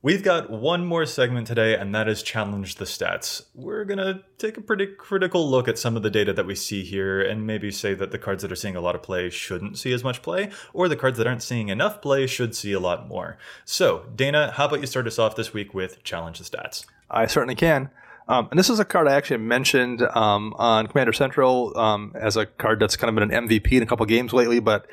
[0.02, 3.42] We've got one more segment today, and that is Challenge the Stats.
[3.54, 6.54] We're going to take a pretty critical look at some of the data that we
[6.54, 9.28] see here and maybe say that the cards that are seeing a lot of play
[9.28, 12.72] shouldn't see as much play, or the cards that aren't seeing enough play should see
[12.72, 13.36] a lot more.
[13.66, 16.86] So, Dana, how about you start us off this week with Challenge the Stats?
[17.10, 17.90] I certainly can.
[18.26, 22.38] Um, and this is a card I actually mentioned um, on Commander Central um, as
[22.38, 24.86] a card that's kind of been an MVP in a couple games lately, but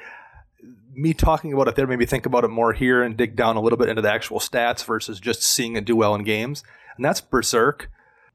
[0.98, 3.56] me talking about it there made me think about it more here and dig down
[3.56, 6.64] a little bit into the actual stats versus just seeing it do well in games.
[6.96, 7.90] And that's Berserk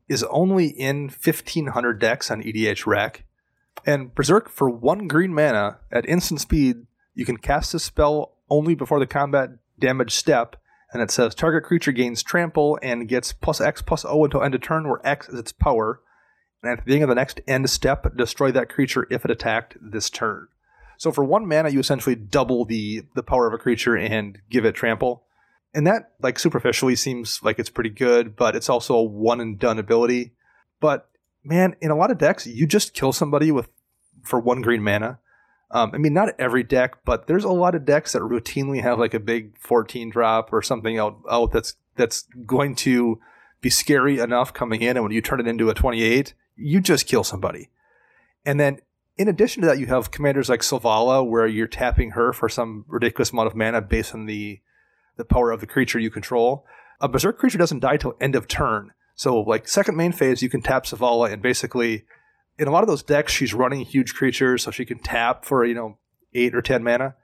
[0.08, 3.24] is only in 1500 decks on EDH Rec.
[3.84, 8.74] And Berserk, for one green mana at instant speed, you can cast a spell only
[8.74, 10.56] before the combat damage step.
[10.92, 14.54] And it says target creature gains trample and gets plus X plus O until end
[14.54, 16.00] of turn, where X is its power.
[16.62, 19.76] And at the beginning of the next end step, destroy that creature if it attacked
[19.80, 20.46] this turn.
[21.02, 24.64] So for one mana, you essentially double the the power of a creature and give
[24.64, 25.24] it trample.
[25.74, 29.58] And that, like superficially, seems like it's pretty good, but it's also a one and
[29.58, 30.34] done ability.
[30.78, 31.08] But
[31.42, 33.68] man, in a lot of decks, you just kill somebody with
[34.22, 35.18] for one green mana.
[35.72, 39.00] Um, I mean, not every deck, but there's a lot of decks that routinely have
[39.00, 43.18] like a big 14 drop or something out, out that's that's going to
[43.60, 47.08] be scary enough coming in, and when you turn it into a 28, you just
[47.08, 47.70] kill somebody.
[48.44, 48.78] And then
[49.16, 52.84] in addition to that, you have commanders like Selvala, where you're tapping her for some
[52.88, 54.60] ridiculous amount of mana based on the
[55.16, 56.64] the power of the creature you control.
[57.00, 58.92] A berserk creature doesn't die till end of turn.
[59.14, 62.04] So, like second main phase, you can tap Selvala and basically
[62.58, 65.64] in a lot of those decks, she's running huge creatures, so she can tap for
[65.64, 65.98] you know
[66.34, 67.14] eight or ten mana.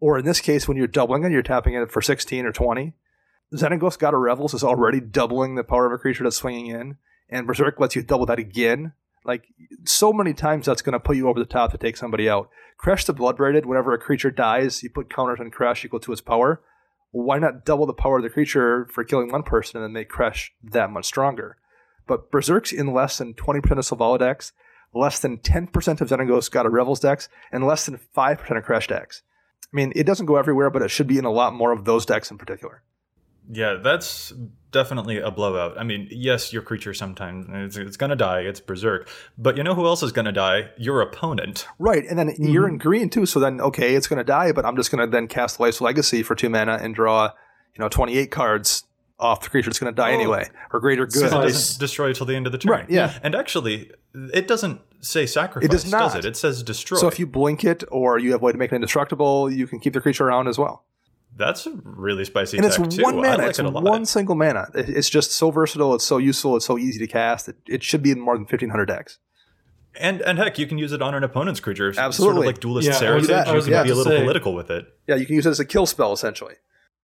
[0.00, 2.94] Or in this case, when you're doubling it, you're tapping it for sixteen or twenty.
[3.52, 6.96] Xenagos God of Revels is already doubling the power of a creature that's swinging in,
[7.28, 8.92] and Berserk lets you double that again.
[9.24, 9.46] Like
[9.84, 12.50] so many times, that's going to put you over the top to take somebody out.
[12.82, 13.64] Kresh the Bloodbraided.
[13.64, 16.60] Whenever a creature dies, you put counters on Kresh equal to its power.
[17.10, 20.10] Why not double the power of the creature for killing one person and then make
[20.10, 21.56] Kresh that much stronger?
[22.06, 24.52] But Berserk's in less than 20% of Selvala decks,
[24.92, 28.88] less than 10% of Xenagos God of Revels decks, and less than 5% of Kresh
[28.88, 29.22] decks.
[29.62, 31.84] I mean, it doesn't go everywhere, but it should be in a lot more of
[31.84, 32.82] those decks in particular.
[33.50, 34.32] Yeah, that's
[34.70, 35.78] definitely a blowout.
[35.78, 38.40] I mean, yes, your creature sometimes it's, it's going to die.
[38.40, 40.70] It's berserk, but you know who else is going to die?
[40.76, 41.66] Your opponent.
[41.78, 42.44] Right, and then mm-hmm.
[42.44, 43.26] you're in green too.
[43.26, 45.80] So then, okay, it's going to die, but I'm just going to then cast Life's
[45.80, 47.30] Legacy for two mana and draw,
[47.74, 48.84] you know, 28 cards
[49.18, 50.14] off the creature that's going to die oh.
[50.14, 51.30] anyway, or greater good.
[51.30, 52.72] So it doesn't destroy till the end of the turn.
[52.72, 52.90] Right.
[52.90, 53.18] Yeah.
[53.22, 53.90] And actually,
[54.32, 55.66] it doesn't say sacrifice.
[55.66, 56.14] It does not.
[56.14, 56.28] Does it?
[56.28, 56.98] it says destroy.
[56.98, 59.66] So if you blink it, or you have a way to make it indestructible, you
[59.66, 60.84] can keep the creature around as well.
[61.36, 63.02] That's a really spicy and it's one too.
[63.02, 63.38] mana.
[63.38, 64.68] Like it's it one single mana.
[64.74, 65.94] It's just so versatile.
[65.94, 66.56] It's so useful.
[66.56, 67.48] It's so easy to cast.
[67.48, 69.18] It, it should be in more than fifteen hundred decks.
[69.98, 71.92] And and heck, you can use it on an opponent's creature.
[71.96, 73.30] Absolutely, sort of like duelist yeah, Saracen.
[73.54, 74.20] You can yeah, be a little say.
[74.20, 74.86] political with it.
[75.06, 76.54] Yeah, you can use it as a kill spell essentially.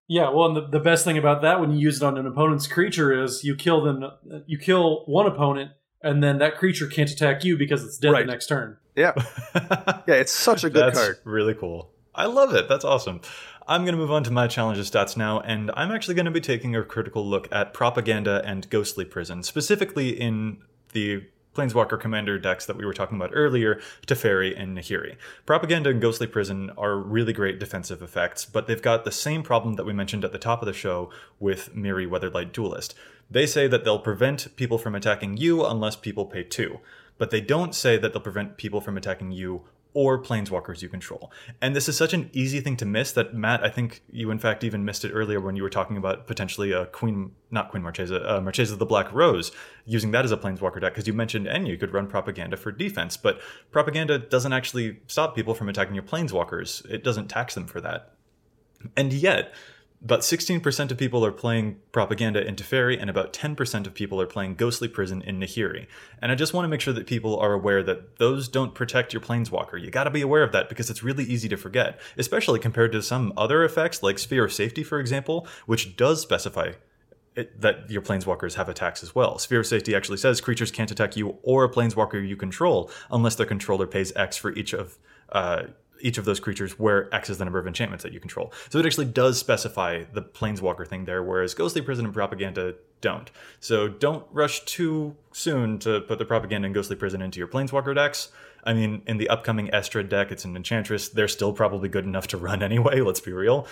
[0.09, 2.27] Yeah, well, and the, the best thing about that when you use it on an
[2.27, 4.05] opponent's creature is you kill them.
[4.47, 8.27] You kill one opponent, and then that creature can't attack you because it's dead right.
[8.27, 8.77] the next turn.
[8.97, 9.13] Yeah,
[9.55, 11.19] yeah, it's such a good That's card.
[11.25, 11.91] Really cool.
[12.15, 12.69] I love it.
[12.69, 13.23] That's awesome.
[13.69, 16.33] I'm going to move on to my challenges stats now, and I'm actually going to
[16.33, 20.59] be taking a critical look at propaganda and ghostly prison, specifically in
[20.93, 25.17] the Planeswalker Commander decks that we were talking about earlier, Teferi and Nahiri.
[25.45, 29.75] Propaganda and Ghostly Prison are really great defensive effects, but they've got the same problem
[29.75, 32.95] that we mentioned at the top of the show with Mirri Weatherlight Duelist.
[33.31, 36.81] They say that they'll prevent people from attacking you unless people pay two,
[37.19, 39.65] but they don't say that they'll prevent people from attacking you
[39.95, 41.31] or planeswalkers you control.
[41.61, 44.39] And this is such an easy thing to miss that Matt, I think you in
[44.39, 47.83] fact even missed it earlier when you were talking about potentially a Queen, not Queen
[47.83, 49.53] Marchesa, uh, Marchesa the Black Rose,
[49.85, 52.73] using that as a planeswalker deck because you mentioned and you could run propaganda for
[52.73, 53.41] defense, but
[53.71, 56.89] propaganda doesn't actually stop people from attacking your planeswalkers.
[56.91, 58.15] It doesn't tax them for that.
[58.97, 59.55] And yet,
[60.05, 64.27] about 16% of people are playing Propaganda in Teferi, and about 10% of people are
[64.27, 65.87] playing Ghostly Prison in Nahiri.
[66.21, 69.13] And I just want to make sure that people are aware that those don't protect
[69.13, 69.81] your Planeswalker.
[69.81, 73.03] You gotta be aware of that because it's really easy to forget, especially compared to
[73.03, 76.73] some other effects like Sphere of Safety, for example, which does specify
[77.37, 79.39] it, that your planeswalkers have attacks as well.
[79.39, 83.37] Sphere of Safety actually says creatures can't attack you or a planeswalker you control unless
[83.37, 84.99] their controller pays X for each of
[85.31, 85.65] uh,
[86.03, 88.53] each of those creatures where X is the number of enchantments that you control.
[88.69, 93.31] So it actually does specify the planeswalker thing there, whereas Ghostly Prison and Propaganda don't.
[93.61, 97.95] So don't rush too soon to put the Propaganda and Ghostly Prison into your planeswalker
[97.95, 98.29] decks.
[98.65, 101.09] I mean, in the upcoming Estrid deck, it's an Enchantress.
[101.09, 103.67] They're still probably good enough to run anyway, let's be real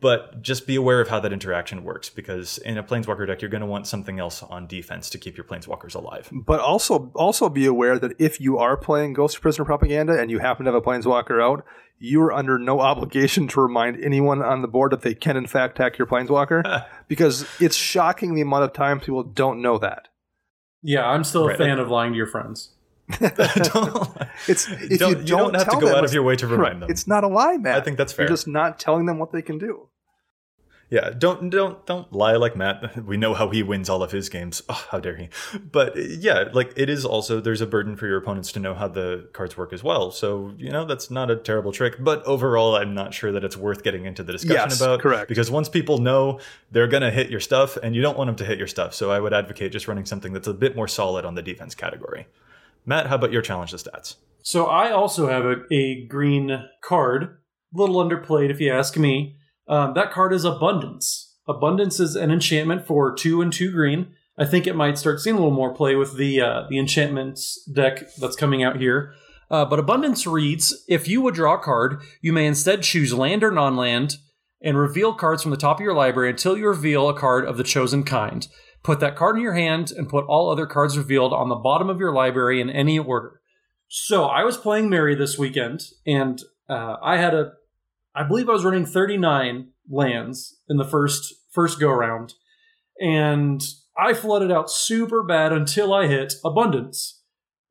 [0.00, 3.50] but just be aware of how that interaction works because in a planeswalker deck you're
[3.50, 6.28] going to want something else on defense to keep your planeswalkers alive.
[6.32, 10.38] But also also be aware that if you are playing ghost prisoner propaganda and you
[10.38, 11.64] happen to have a planeswalker out
[11.98, 15.46] you are under no obligation to remind anyone on the board that they can in
[15.46, 20.08] fact attack your planeswalker because it's shocking the amount of times people don't know that.
[20.82, 21.58] Yeah i'm still a right.
[21.58, 22.74] fan of lying to your friends
[24.48, 26.46] it's if don't, you, don't, you don't have to go out of your way to
[26.46, 26.90] remind them.
[26.90, 27.76] It's not a lie, Matt.
[27.76, 28.24] I think that's fair.
[28.24, 29.88] You're just not telling them what they can do.
[30.88, 32.96] Yeah, don't don't don't lie like Matt.
[33.06, 34.62] We know how he wins all of his games.
[34.68, 35.28] Oh, how dare he?
[35.58, 38.88] But yeah, like it is also there's a burden for your opponents to know how
[38.88, 40.10] the cards work as well.
[40.10, 41.96] So you know that's not a terrible trick.
[41.98, 45.00] But overall, I'm not sure that it's worth getting into the discussion yes, about.
[45.00, 45.28] Correct.
[45.28, 46.40] Because once people know
[46.70, 49.10] they're gonna hit your stuff, and you don't want them to hit your stuff, so
[49.10, 52.26] I would advocate just running something that's a bit more solid on the defense category.
[52.86, 54.14] Matt, how about your challenge the stats?
[54.42, 57.28] So I also have a, a green card, a
[57.72, 59.36] little underplayed if you ask me.
[59.68, 61.34] Um, that card is Abundance.
[61.48, 64.14] Abundance is an enchantment for two and two green.
[64.38, 67.64] I think it might start seeing a little more play with the uh, the enchantments
[67.64, 69.14] deck that's coming out here.
[69.50, 73.42] Uh, but Abundance reads: If you would draw a card, you may instead choose land
[73.42, 74.16] or non-land
[74.62, 77.56] and reveal cards from the top of your library until you reveal a card of
[77.56, 78.46] the chosen kind.
[78.86, 81.90] Put that card in your hand and put all other cards revealed on the bottom
[81.90, 83.40] of your library in any order.
[83.88, 87.54] So I was playing Mary this weekend, and uh, I had a,
[88.14, 92.34] I believe I was running 39 lands in the first first go round,
[93.00, 93.60] and
[93.98, 97.24] I flooded out super bad until I hit abundance.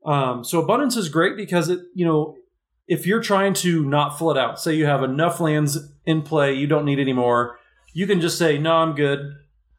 [0.05, 2.35] Um, so abundance is great because it, you know,
[2.89, 6.67] if you're trying to not flood out, say you have enough lands in play, you
[6.67, 7.57] don't need any more,
[7.93, 9.33] you can just say, "No, I'm good."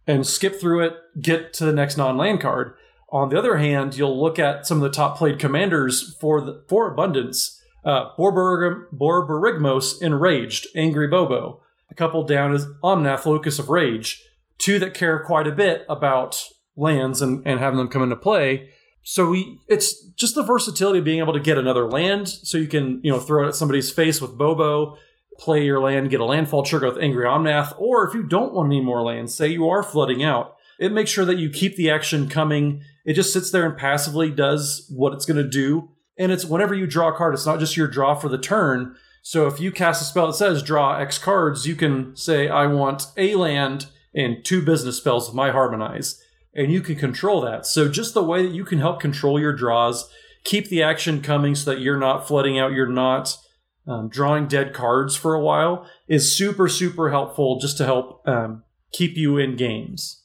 [0.07, 2.75] And skip through it, get to the next non land card.
[3.11, 6.65] On the other hand, you'll look at some of the top played commanders for the,
[6.69, 7.63] for abundance.
[7.85, 11.63] Uh, Borborygmos Enraged, Angry Bobo.
[11.89, 14.25] A couple down is Omnath, Locus of Rage.
[14.59, 18.71] Two that care quite a bit about lands and, and having them come into play.
[19.05, 22.67] So we, it's just the versatility of being able to get another land, so you
[22.67, 24.99] can you know throw it at somebody's face with Bobo,
[25.39, 28.69] play your land, get a landfall trigger with Angry Omnath, or if you don't want
[28.69, 31.91] any more lands, say you are flooding out, it makes sure that you keep the
[31.91, 32.83] action coming.
[33.05, 36.75] It just sits there and passively does what it's going to do, and it's whenever
[36.75, 38.97] you draw a card, it's not just your draw for the turn.
[39.23, 42.67] So if you cast a spell that says draw X cards, you can say I
[42.67, 46.23] want a land and two business spells with my harmonize
[46.57, 47.67] and you can control that.
[47.67, 50.11] So just the way that you can help control your draws,
[50.43, 53.37] keep the action coming so that you're not flooding out, you're not
[53.87, 58.63] um, drawing dead cards for a while is super super helpful just to help um,
[58.93, 60.23] keep you in games.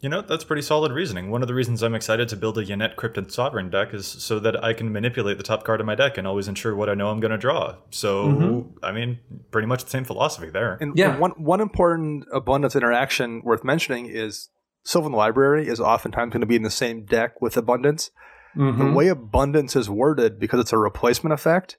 [0.00, 1.30] You know, that's pretty solid reasoning.
[1.30, 4.38] One of the reasons I'm excited to build a Yennett Cryptic Sovereign deck is so
[4.38, 6.94] that I can manipulate the top card of my deck and always ensure what I
[6.94, 7.76] know I'm going to draw.
[7.88, 8.84] So, mm-hmm.
[8.84, 9.18] I mean,
[9.50, 10.76] pretty much the same philosophy there.
[10.78, 11.16] And yeah.
[11.16, 14.50] one, one important abundance interaction worth mentioning is
[14.84, 18.10] Sylvan Library is oftentimes going to be in the same deck with Abundance.
[18.54, 18.78] Mm-hmm.
[18.78, 21.78] The way Abundance is worded, because it's a replacement effect,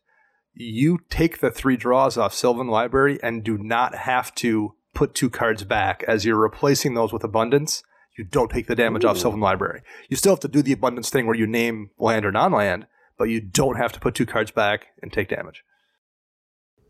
[0.55, 5.29] you take the three draws off Sylvan Library and do not have to put two
[5.29, 7.83] cards back as you're replacing those with Abundance.
[8.17, 9.09] You don't take the damage Ooh.
[9.09, 9.81] off Sylvan Library.
[10.09, 12.87] You still have to do the Abundance thing where you name land or non land,
[13.17, 15.63] but you don't have to put two cards back and take damage.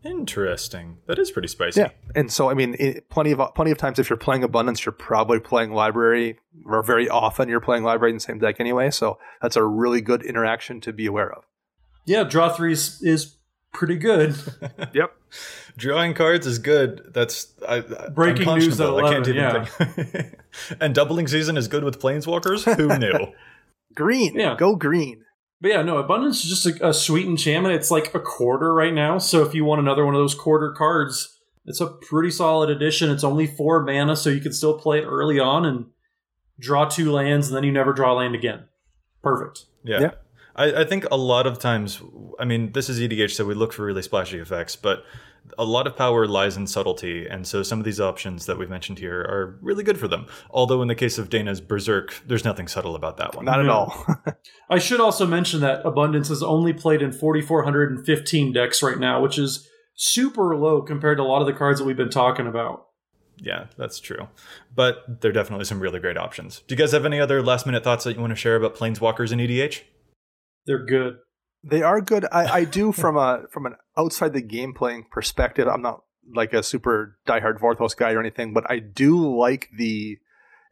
[0.04, 0.98] Interesting.
[1.08, 1.80] That is pretty spicy.
[1.80, 4.84] Yeah, and so I mean, it, plenty of plenty of times if you're playing abundance,
[4.84, 8.90] you're probably playing library, or very often you're playing library in the same deck anyway.
[8.90, 11.42] So that's a really good interaction to be aware of.
[12.04, 13.36] Yeah, draw three is, is
[13.72, 14.34] pretty good.
[14.92, 15.14] yep.
[15.76, 17.10] Drawing cards is good.
[17.12, 19.64] That's I, breaking news at 11, I can't even yeah.
[19.64, 20.34] think.
[20.80, 22.74] and doubling season is good with planeswalkers.
[22.76, 23.32] Who knew?
[23.94, 24.38] green.
[24.38, 24.56] Yeah.
[24.56, 25.24] Go green.
[25.60, 27.74] But yeah, no, Abundance is just a, a sweet enchantment.
[27.74, 29.18] It's like a quarter right now.
[29.18, 33.10] So if you want another one of those quarter cards, it's a pretty solid addition.
[33.10, 35.86] It's only four mana, so you can still play it early on and
[36.58, 38.64] draw two lands, and then you never draw land again.
[39.22, 39.64] Perfect.
[39.82, 40.00] Yeah.
[40.00, 40.10] yeah.
[40.56, 42.02] I, I think a lot of times,
[42.38, 45.04] I mean, this is EDH, so we look for really splashy effects, but
[45.58, 48.70] a lot of power lies in subtlety, and so some of these options that we've
[48.70, 50.26] mentioned here are really good for them.
[50.50, 53.44] Although in the case of Dana's Berserk, there's nothing subtle about that one.
[53.44, 54.06] Not at all.
[54.70, 59.38] I should also mention that Abundance is only played in 4,415 decks right now, which
[59.38, 62.86] is super low compared to a lot of the cards that we've been talking about.
[63.38, 64.28] Yeah, that's true.
[64.74, 66.62] But there are definitely some really great options.
[66.66, 68.74] Do you guys have any other last minute thoughts that you want to share about
[68.74, 69.82] Planeswalkers in EDH?
[70.66, 71.18] They're good.
[71.62, 72.26] They are good.
[72.30, 75.68] I, I do from a from an outside the game playing perspective.
[75.68, 76.02] I'm not
[76.34, 80.18] like a super diehard Vorthos guy or anything, but I do like the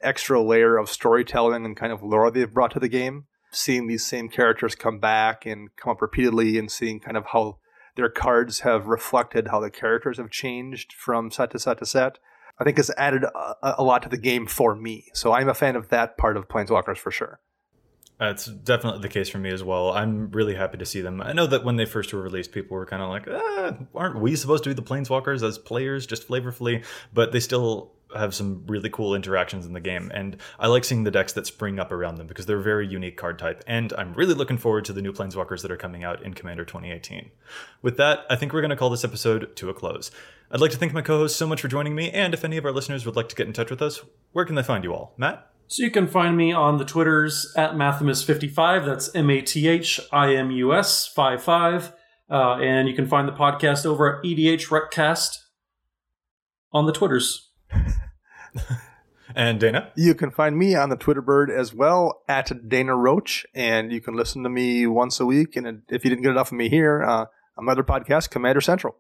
[0.03, 3.27] extra layer of storytelling and kind of lore they've brought to the game.
[3.51, 7.59] Seeing these same characters come back and come up repeatedly, and seeing kind of how
[7.95, 12.19] their cards have reflected how the characters have changed from set to set to set,
[12.59, 15.07] I think has added a, a lot to the game for me.
[15.15, 17.39] So I'm a fan of that part of Planeswalkers for sure.
[18.19, 19.91] That's definitely the case for me as well.
[19.91, 21.21] I'm really happy to see them.
[21.21, 24.21] I know that when they first were released, people were kind of like, ah, aren't
[24.21, 26.85] we supposed to be the Planeswalkers as players, just flavorfully?
[27.13, 30.11] But they still have some really cool interactions in the game.
[30.15, 32.87] And I like seeing the decks that spring up around them because they're a very
[32.87, 33.65] unique card type.
[33.67, 36.65] And I'm really looking forward to the new Planeswalkers that are coming out in Commander
[36.65, 37.31] 2018.
[37.83, 40.11] With that, I think we're going to call this episode to a close.
[40.51, 42.11] I'd like to thank my co hosts so much for joining me.
[42.11, 44.01] And if any of our listeners would like to get in touch with us,
[44.33, 45.15] where can they find you all?
[45.17, 45.51] Matt?
[45.75, 48.87] So you can find me on the Twitters at Mathimus55.
[48.87, 51.93] That's M A T H I M U S 55.
[52.31, 55.45] Uh, and you can find the podcast over at EDH Recast
[56.71, 57.51] on the Twitters.
[59.35, 59.91] and Dana?
[59.97, 63.45] You can find me on the Twitter bird as well at Dana Roach.
[63.53, 65.57] And you can listen to me once a week.
[65.57, 67.27] And if you didn't get enough of me here, uh,
[67.57, 68.95] on my other podcast, Commander Central.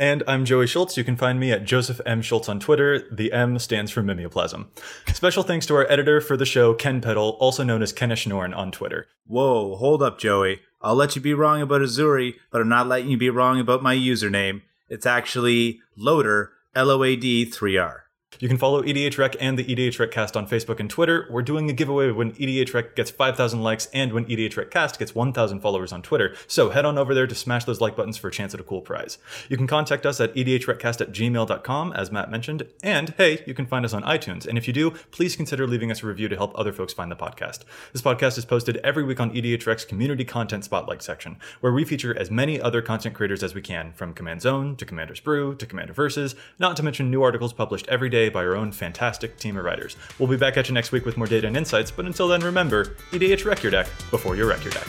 [0.00, 0.96] And I'm Joey Schultz.
[0.96, 2.22] You can find me at Joseph M.
[2.22, 3.06] Schultz on Twitter.
[3.12, 4.68] The M stands for Mimeoplasm.
[5.12, 8.54] Special thanks to our editor for the show, Ken Peddle, also known as Kenish Norn
[8.54, 9.08] on Twitter.
[9.26, 10.60] Whoa, hold up, Joey.
[10.80, 13.82] I'll let you be wrong about Azuri, but I'm not letting you be wrong about
[13.82, 14.62] my username.
[14.88, 17.98] It's actually Loader, L O A D 3R.
[18.38, 21.26] You can follow EDH Rec and the EDH Rec cast on Facebook and Twitter.
[21.28, 24.98] We're doing a giveaway when EDH Rec gets 5,000 likes and when EDH Rec cast
[24.98, 26.34] gets 1,000 followers on Twitter.
[26.46, 28.62] So head on over there to smash those like buttons for a chance at a
[28.62, 29.18] cool prize.
[29.48, 32.66] You can contact us at edhrecast at gmail.com, as Matt mentioned.
[32.84, 34.46] And hey, you can find us on iTunes.
[34.46, 37.10] And if you do, please consider leaving us a review to help other folks find
[37.10, 37.64] the podcast.
[37.92, 41.84] This podcast is posted every week on EDH Rec's community content spotlight section, where we
[41.84, 45.56] feature as many other content creators as we can, from Command Zone to Commander's Brew
[45.56, 48.70] to Commander Versus, not to mention new articles published every day day by our own
[48.72, 49.96] fantastic team of writers.
[50.18, 52.42] We'll be back at you next week with more data and insights, but until then,
[52.42, 54.86] remember EDH Wreck Your Deck before you wreck your deck.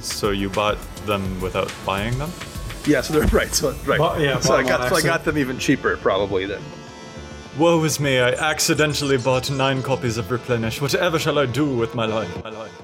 [0.00, 2.30] So you bought them without buying them?
[2.86, 3.52] Yeah, so they're right.
[3.54, 3.98] So right.
[3.98, 6.62] But- yeah, so I got so I got them even cheaper probably than.
[7.58, 10.80] Woe is me, I accidentally bought nine copies of Replenish.
[10.80, 12.42] Whatever shall I do with my life?
[12.42, 12.83] My life,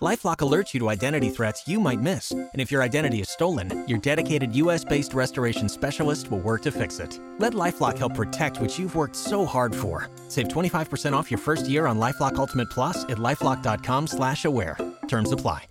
[0.00, 2.32] Lifelock alerts you to identity threats you might miss.
[2.32, 6.72] And if your identity is stolen, your dedicated US based restoration specialist will work to
[6.72, 7.20] fix it.
[7.38, 10.08] Let Lifelock help protect what you've worked so hard for.
[10.28, 14.78] Save 25% off your first year on Lifelock Ultimate Plus at lifelock.com slash aware.
[15.06, 15.66] Terms apply.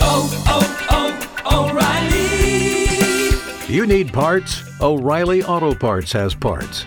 [0.00, 3.72] Oh, oh, oh, O'Reilly!
[3.72, 4.62] You need parts?
[4.80, 6.86] O'Reilly Auto Parts has parts.